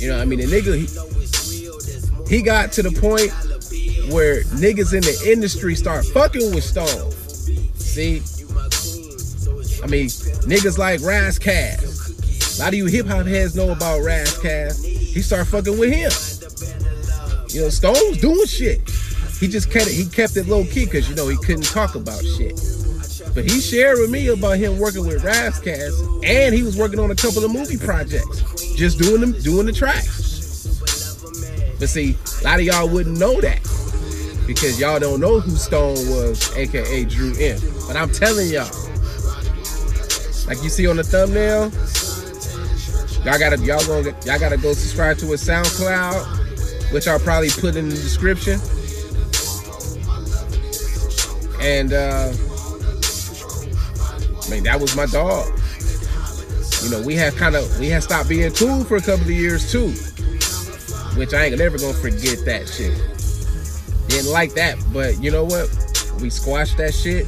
You 0.00 0.08
know, 0.08 0.18
I 0.18 0.24
mean, 0.24 0.38
the 0.38 0.46
nigga 0.46 0.74
he, 0.74 2.34
he 2.34 2.40
got 2.40 2.72
to 2.72 2.82
the 2.82 2.90
point 2.90 3.30
where 4.10 4.42
niggas 4.44 4.94
in 4.94 5.02
the 5.02 5.30
industry 5.30 5.74
start 5.74 6.06
fucking 6.06 6.54
with 6.54 6.64
Stone. 6.64 7.12
See, 7.74 8.22
I 9.82 9.86
mean, 9.86 10.06
niggas 10.48 10.78
like 10.78 11.02
Ras 11.02 11.38
Kass. 11.38 12.56
A 12.58 12.62
lot 12.62 12.68
of 12.68 12.74
you 12.74 12.86
hip 12.86 13.06
hop 13.06 13.26
heads 13.26 13.54
know 13.54 13.70
about 13.70 14.00
Ras 14.00 14.38
Kass. 14.38 14.82
He 14.82 15.20
started 15.20 15.44
fucking 15.50 15.78
with 15.78 15.92
him. 15.92 16.10
You 17.50 17.64
know, 17.64 17.68
Stone 17.68 17.92
was 17.92 18.16
doing 18.16 18.46
shit. 18.46 18.80
He 19.38 19.46
just 19.46 19.70
kept 19.70 19.88
it, 19.88 19.92
he 19.92 20.06
kept 20.06 20.38
it 20.38 20.48
low 20.48 20.64
key 20.64 20.86
because 20.86 21.06
you 21.06 21.14
know 21.14 21.28
he 21.28 21.36
couldn't 21.36 21.66
talk 21.66 21.96
about 21.96 22.24
shit. 22.24 22.58
But 23.34 23.50
he 23.50 23.60
shared 23.60 23.98
with 23.98 24.10
me 24.10 24.28
about 24.28 24.58
him 24.58 24.78
working 24.78 25.04
with 25.04 25.24
Ras 25.24 25.58
Kass, 25.58 26.00
and 26.22 26.54
he 26.54 26.62
was 26.62 26.76
working 26.76 27.00
on 27.00 27.10
a 27.10 27.16
couple 27.16 27.44
of 27.44 27.50
movie 27.52 27.76
projects, 27.76 28.42
just 28.76 28.98
doing 28.98 29.20
them, 29.20 29.32
doing 29.40 29.66
the 29.66 29.72
tracks. 29.72 30.68
But 31.80 31.88
see, 31.88 32.16
a 32.40 32.44
lot 32.44 32.60
of 32.60 32.64
y'all 32.64 32.88
wouldn't 32.88 33.18
know 33.18 33.40
that 33.40 33.60
because 34.46 34.78
y'all 34.78 35.00
don't 35.00 35.18
know 35.18 35.40
who 35.40 35.50
Stone 35.56 35.96
was, 36.08 36.56
aka 36.56 37.04
Drew 37.04 37.34
M. 37.40 37.58
But 37.88 37.96
I'm 37.96 38.10
telling 38.10 38.48
y'all, 38.48 38.70
like 40.46 40.62
you 40.62 40.68
see 40.68 40.86
on 40.86 40.96
the 40.96 41.02
thumbnail, 41.02 41.72
y'all 43.24 43.38
gotta 43.38 43.58
y'all 43.64 43.84
gonna 43.84 44.16
y'all 44.24 44.38
gotta 44.38 44.58
go 44.58 44.74
subscribe 44.74 45.18
to 45.18 45.26
his 45.26 45.42
SoundCloud, 45.42 46.92
which 46.92 47.08
I'll 47.08 47.18
probably 47.18 47.50
put 47.50 47.74
in 47.74 47.88
the 47.88 47.96
description. 47.96 48.60
And 51.60 51.92
uh 51.92 52.32
I 54.46 54.50
mean 54.50 54.64
that 54.64 54.80
was 54.80 54.94
my 54.96 55.06
dog. 55.06 55.46
You 56.82 56.90
know, 56.90 57.02
we 57.02 57.14
had 57.14 57.34
kind 57.34 57.56
of 57.56 57.78
we 57.78 57.88
had 57.88 58.02
stopped 58.02 58.28
being 58.28 58.52
cool 58.52 58.84
for 58.84 58.96
a 58.96 59.00
couple 59.00 59.24
of 59.24 59.30
years 59.30 59.70
too. 59.70 59.90
Which 61.16 61.32
I 61.32 61.44
ain't 61.44 61.58
never 61.58 61.78
gonna 61.78 61.94
forget 61.94 62.44
that 62.44 62.68
shit. 62.68 62.96
Didn't 64.08 64.30
like 64.32 64.54
that, 64.54 64.76
but 64.92 65.22
you 65.22 65.30
know 65.30 65.44
what? 65.44 65.70
We 66.20 66.28
squashed 66.28 66.76
that 66.76 66.92
shit. 66.92 67.26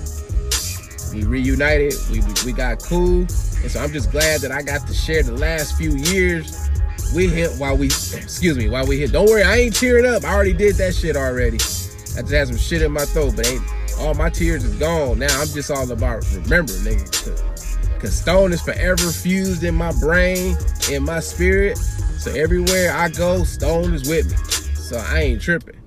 We 1.15 1.25
reunited. 1.25 1.95
We, 2.11 2.21
we 2.21 2.33
we 2.47 2.53
got 2.53 2.83
cool, 2.83 3.21
and 3.21 3.71
so 3.71 3.81
I'm 3.81 3.93
just 3.93 4.11
glad 4.11 4.41
that 4.41 4.53
I 4.53 4.63
got 4.63 4.87
to 4.89 4.95
share 4.95 5.23
the 5.23 5.33
last 5.33 5.77
few 5.77 5.93
years 5.97 6.69
with 7.15 7.33
him 7.33 7.51
while 7.59 7.77
we, 7.77 7.87
excuse 7.87 8.57
me, 8.59 8.69
while 8.69 8.87
we 8.87 8.99
hit. 8.99 9.13
Don't 9.13 9.27
worry, 9.27 9.43
I 9.43 9.57
ain't 9.57 9.77
tearing 9.77 10.05
up. 10.05 10.25
I 10.25 10.35
already 10.35 10.53
did 10.53 10.75
that 10.77 10.95
shit 10.95 11.17
already. 11.17 11.57
I 11.57 12.23
just 12.23 12.33
had 12.33 12.49
some 12.49 12.57
shit 12.57 12.83
in 12.83 12.93
my 12.93 13.05
throat, 13.05 13.37
but 13.37 13.47
ain't 13.47 13.63
all 13.99 14.15
my 14.15 14.31
tears 14.31 14.65
is 14.65 14.75
gone. 14.77 15.19
Now 15.19 15.41
I'm 15.41 15.49
just 15.49 15.71
all 15.71 15.91
about 15.91 16.25
remember, 16.33 16.73
nigga. 16.73 18.01
Cause 18.01 18.15
Stone 18.15 18.53
is 18.53 18.61
forever 18.61 19.11
fused 19.11 19.65
in 19.65 19.75
my 19.75 19.93
brain, 20.01 20.57
in 20.91 21.03
my 21.03 21.21
spirit. 21.21 21.79
So 21.79 22.31
everywhere 22.33 22.93
I 22.93 23.09
go, 23.09 23.45
Stone 23.45 23.95
is 23.95 24.09
with 24.09 24.31
me. 24.31 24.37
So 24.75 24.99
I 24.99 25.21
ain't 25.21 25.43
tripping. 25.43 25.81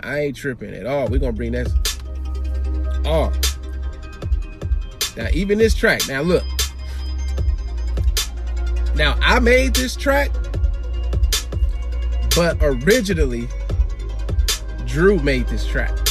I 0.00 0.20
ain't 0.20 0.36
tripping 0.36 0.74
at 0.74 0.86
all. 0.86 1.08
We're 1.08 1.18
gonna 1.18 1.32
bring 1.32 1.52
that 1.52 1.68
off. 3.06 3.34
Now, 5.16 5.28
even 5.32 5.58
this 5.58 5.74
track, 5.74 6.06
now 6.08 6.20
look. 6.20 6.44
Now, 8.94 9.18
I 9.20 9.40
made 9.40 9.74
this 9.74 9.96
track, 9.96 10.30
but 12.34 12.56
originally, 12.60 13.48
Drew 14.86 15.18
made 15.20 15.46
this 15.48 15.66
track. 15.66 16.05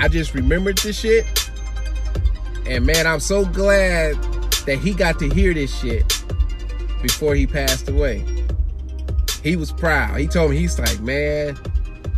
I 0.00 0.08
just 0.08 0.34
remembered 0.34 0.78
this 0.78 0.98
shit. 0.98 1.26
And 2.66 2.86
man, 2.86 3.06
I'm 3.06 3.20
so 3.20 3.44
glad 3.44 4.14
that 4.64 4.78
he 4.82 4.94
got 4.94 5.18
to 5.18 5.28
hear 5.28 5.52
this 5.52 5.78
shit 5.78 6.24
before 7.02 7.34
he 7.34 7.46
passed 7.46 7.88
away. 7.88 8.24
He 9.42 9.56
was 9.56 9.72
proud. 9.72 10.18
He 10.18 10.26
told 10.26 10.52
me, 10.52 10.56
he's 10.56 10.78
like, 10.78 11.00
man, 11.00 11.56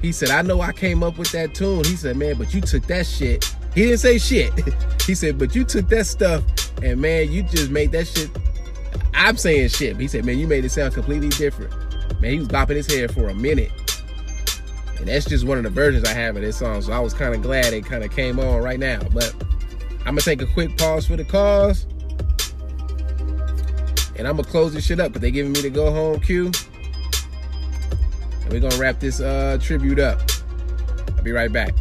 he 0.01 0.13
said, 0.13 0.31
I 0.31 0.43
know 0.43 0.61
I 0.61 0.73
came 0.73 1.03
up 1.03 1.19
with 1.19 1.33
that 1.33 1.55
tune. 1.55 1.85
He 1.85 1.97
said, 1.97 2.17
man, 2.17 2.37
but 2.37 2.55
you 2.55 2.61
took 2.61 2.87
that 2.87 3.07
shit. 3.07 3.55
He 3.75 3.83
didn't 3.83 3.99
say 3.99 4.19
shit. 4.19 4.53
he 5.03 5.15
said, 5.15 5.39
but 5.39 5.55
you 5.55 5.65
took 5.65 5.89
that 5.89 6.07
stuff 6.07 6.45
and 6.83 7.01
man, 7.01 7.33
you 7.33 7.43
just 7.43 7.71
made 7.71 7.93
that 7.93 8.07
shit. 8.07 8.31
I'm 9.15 9.37
saying 9.37 9.69
shit. 9.69 9.95
But 9.95 10.03
he 10.03 10.09
said, 10.09 10.25
man, 10.25 10.39
you 10.39 10.47
made 10.47 10.65
it 10.65 10.71
sound 10.71 10.95
completely 10.95 11.31
different. 11.31 11.73
Man, 12.21 12.33
he 12.33 12.39
was 12.39 12.49
bopping 12.49 12.77
his 12.77 12.93
head 12.93 13.13
for 13.13 13.29
a 13.29 13.35
minute. 13.35 13.71
And 15.03 15.09
that's 15.09 15.27
just 15.27 15.45
one 15.45 15.59
of 15.59 15.65
the 15.65 15.71
versions 15.71 16.05
I 16.05 16.13
have 16.13 16.37
of 16.37 16.43
this 16.43 16.59
song. 16.59 16.81
So 16.81 16.93
I 16.93 17.01
was 17.01 17.13
kind 17.13 17.35
of 17.35 17.43
glad 17.43 17.75
it 17.75 17.85
kind 17.85 18.05
of 18.05 18.13
came 18.13 18.39
on 18.39 18.63
right 18.63 18.79
now. 18.79 19.01
But 19.13 19.35
I'm 20.07 20.15
going 20.15 20.19
to 20.19 20.25
take 20.25 20.41
a 20.41 20.47
quick 20.47 20.79
pause 20.79 21.09
for 21.09 21.17
the 21.17 21.25
cause. 21.25 21.87
And 24.15 24.29
I'm 24.29 24.37
going 24.37 24.45
to 24.45 24.51
close 24.51 24.73
this 24.73 24.87
shit 24.87 25.01
up. 25.01 25.13
But 25.13 25.21
they're 25.21 25.33
giving 25.33 25.51
me 25.51 25.61
the 25.61 25.71
go 25.71 25.91
home 25.91 26.21
cue. 26.21 26.53
And 28.43 28.53
we're 28.53 28.61
going 28.61 28.71
to 28.71 28.79
wrap 28.79 29.01
this 29.01 29.19
uh, 29.19 29.59
tribute 29.61 29.99
up. 29.99 30.21
I'll 31.17 31.25
be 31.25 31.33
right 31.33 31.53
back. 31.53 31.75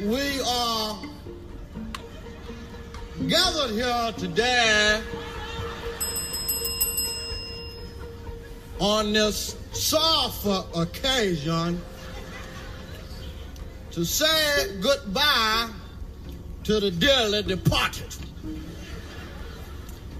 We 0.00 0.40
are 0.40 0.98
gathered 3.28 3.72
here 3.72 4.12
today 4.16 5.02
on 8.82 9.12
this 9.12 9.56
sorrowful 9.70 10.66
occasion 10.74 11.80
to 13.92 14.04
say 14.04 14.76
goodbye 14.80 15.70
to 16.64 16.80
the 16.80 16.90
dearly 16.90 17.44
departed. 17.44 18.12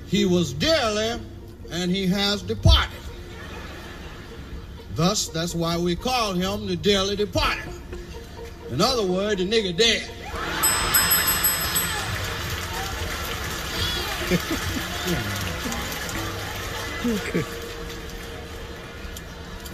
He 0.07 0.25
was 0.27 0.53
dearly 0.53 1.21
and 1.73 1.91
he 1.91 2.07
has 2.07 2.41
departed. 2.41 3.01
Thus, 4.95 5.27
that's 5.27 5.57
why 5.57 5.77
we 5.77 5.97
call 5.97 6.33
him 6.33 6.69
the 6.69 6.77
dearly 6.77 7.17
departed. 7.17 7.73
In 8.71 8.81
other 8.81 9.05
words, 9.05 9.43
the 9.43 9.51
nigga 9.51 9.77
dead. 9.77 10.09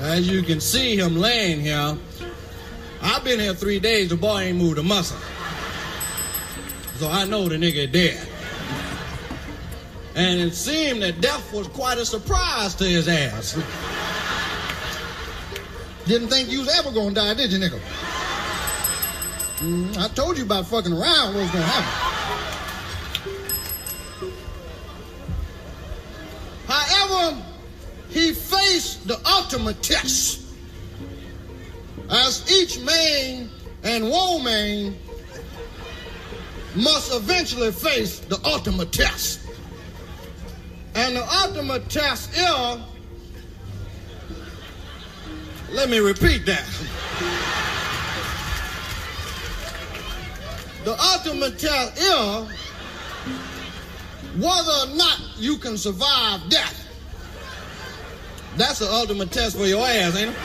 As 0.01 0.29
you 0.29 0.43
can 0.43 0.61
see 0.61 0.97
him 0.97 1.17
laying 1.17 1.61
here, 1.61 1.97
I've 3.03 3.25
been 3.25 3.41
here 3.41 3.55
three 3.55 3.81
days, 3.81 4.11
the 4.11 4.17
boy 4.17 4.43
ain't 4.43 4.59
moved 4.59 4.79
a 4.79 4.83
muscle. 4.83 5.19
So 6.97 7.09
I 7.09 7.25
know 7.25 7.49
the 7.49 7.57
nigga 7.57 7.91
dead. 7.91 8.27
And 10.15 10.41
it 10.41 10.55
seemed 10.55 11.03
that 11.03 11.21
death 11.21 11.53
was 11.53 11.69
quite 11.69 11.99
a 11.99 12.05
surprise 12.05 12.75
to 12.77 12.85
his 12.85 13.09
ass. 13.09 13.55
Didn't 16.07 16.29
think 16.29 16.51
you 16.51 16.61
was 16.61 16.79
ever 16.79 16.91
gonna 16.91 17.15
die, 17.15 17.35
did 17.35 17.53
you, 17.53 17.59
nigga? 17.59 17.79
Mm, 19.59 19.99
I 19.99 20.09
told 20.09 20.39
you 20.39 20.45
about 20.45 20.67
fucking 20.67 20.93
around 20.93 21.35
what 21.35 21.43
was 21.43 21.51
gonna 21.51 21.65
happen. 21.65 22.08
Ultimate 29.49 29.83
test. 29.83 30.43
As 32.11 32.45
each 32.53 32.81
man 32.81 33.49
and 33.83 34.05
woman 34.05 34.95
must 36.75 37.15
eventually 37.15 37.73
face 37.73 38.19
the 38.21 38.39
ultimate 38.45 38.93
test. 38.93 39.41
And 40.95 41.17
the 41.17 41.27
ultimate 41.47 41.89
test 41.89 42.31
is, 42.37 42.79
let 45.73 45.89
me 45.89 46.01
repeat 46.01 46.45
that. 46.45 46.67
The 50.85 50.95
ultimate 51.01 51.59
test 51.59 51.97
is 51.97 52.51
whether 54.37 54.93
or 54.93 54.95
not 54.95 55.21
you 55.39 55.57
can 55.57 55.79
survive 55.79 56.47
death. 56.51 56.78
That's 58.57 58.81
the 58.81 58.91
ultimate 58.91 59.31
test 59.31 59.57
for 59.57 59.67
your 59.67 59.87
ass, 59.87 60.17
ain't 60.17 60.31
it? 60.31 60.37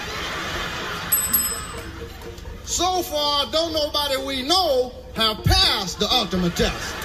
So 2.66 3.02
far, 3.04 3.46
don't 3.52 3.74
nobody 3.74 4.18
we 4.26 4.42
know 4.44 4.94
have 5.16 5.44
passed 5.44 6.00
the 6.00 6.08
ultimate 6.12 6.56
test. 6.56 6.96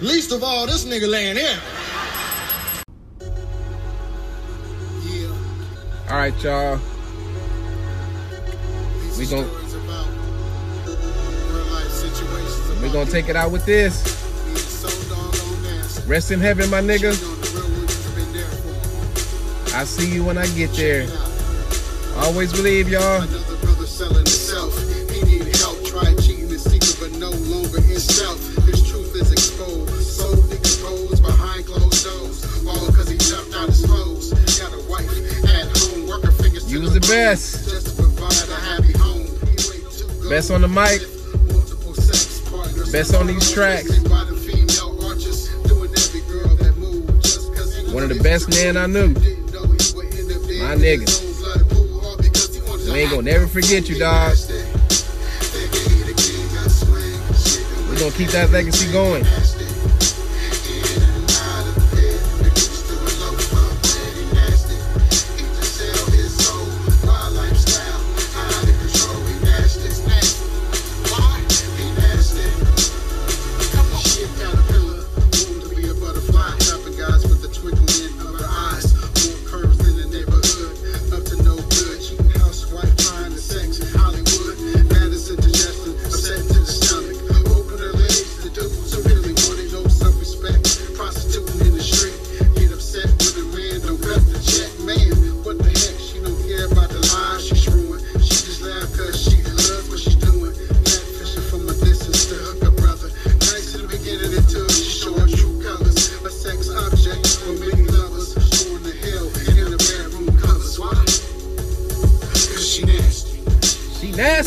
Least 0.00 0.32
of 0.32 0.42
all, 0.42 0.66
this 0.66 0.84
nigga 0.84 1.08
laying 1.10 1.36
here. 1.36 1.58
Yeah. 5.04 6.10
All 6.10 6.16
right, 6.18 6.42
y'all. 6.42 6.78
We 9.18 9.26
gon- 9.26 9.46
stories 9.46 9.74
about 9.74 10.06
real 11.48 11.64
life 11.72 11.88
situations. 11.88 12.82
We're 12.82 12.92
gonna 12.92 13.10
take 13.10 13.28
it 13.28 13.36
out 13.36 13.50
with 13.50 13.64
this. 13.64 14.02
being 14.44 14.56
so 14.56 14.88
doggone 15.08 15.62
nasty. 15.62 16.08
Rest 16.08 16.30
in 16.30 16.40
heaven, 16.40 16.68
my 16.68 16.80
nigga. 16.80 17.35
I'll 19.76 19.84
see 19.84 20.10
you 20.10 20.24
when 20.24 20.38
I 20.38 20.46
get 20.56 20.72
there. 20.72 21.04
Check 21.04 21.14
it 21.14 22.16
out. 22.16 22.24
Always 22.24 22.50
believe, 22.50 22.88
y'all. 22.88 23.20
Another 23.20 23.56
brother 23.58 23.84
selling 23.84 24.24
himself. 24.24 24.72
He 25.12 25.20
need 25.20 25.54
help. 25.56 25.84
Tried 25.84 26.16
cheating 26.16 26.48
in 26.48 26.58
secret, 26.58 26.96
but 26.98 27.12
no 27.20 27.28
longer 27.52 27.82
stealth. 28.00 28.40
His 28.64 28.80
truth 28.88 29.14
is 29.14 29.30
exposed. 29.32 29.92
Behind 31.22 31.66
closed 31.66 32.04
doors. 32.08 32.66
All 32.66 32.86
because 32.86 33.10
he 33.10 33.18
jumped 33.18 33.54
out 33.54 33.68
his 33.68 33.84
clothes. 33.84 34.32
Got 34.58 34.72
a 34.72 34.80
wife 34.88 35.12
at 35.44 35.68
home, 35.76 36.08
working 36.08 36.30
fingers 36.30 36.72
You 36.72 36.80
was 36.80 36.94
the 36.94 37.00
best. 37.00 37.68
Just 37.68 37.98
to 37.98 38.02
provide 38.02 38.48
a 38.48 38.54
happy 38.56 38.96
home. 38.96 39.28
He 39.44 39.60
way 39.68 39.84
too 39.92 40.08
good. 40.22 40.30
Best 40.30 40.50
on 40.50 40.62
the 40.62 40.68
mic. 40.68 41.04
Multiple 41.52 41.92
sex 41.92 42.40
partners. 42.48 42.90
Best 42.90 43.14
on 43.14 43.26
these 43.26 43.52
tracks. 43.52 43.98
By 44.08 44.24
the 44.24 44.36
female 44.40 45.04
archers, 45.04 45.50
doing 45.68 45.92
every 45.92 46.22
girl 46.32 46.56
that 46.64 46.74
moved. 46.78 47.22
Just 47.22 47.52
'cause 47.52 47.76
he 47.76 47.84
was 47.84 47.92
One 47.92 48.04
of 48.04 48.08
the 48.08 48.22
best 48.22 48.48
men 48.48 48.78
I 48.78 48.86
knew. 48.86 49.35
He 50.66 52.60
wanted 52.60 52.92
We 52.92 53.00
ain't 53.00 53.10
gonna 53.10 53.22
never 53.22 53.46
forget 53.46 53.88
you, 53.88 53.98
dog. 53.98 54.36
We're 57.88 57.98
gonna 57.98 58.10
keep 58.12 58.28
that 58.30 58.50
legacy 58.52 58.90
going. 58.90 59.24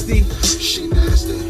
nasty. 0.08 0.24
She 0.60 0.88
nasty. 0.88 1.49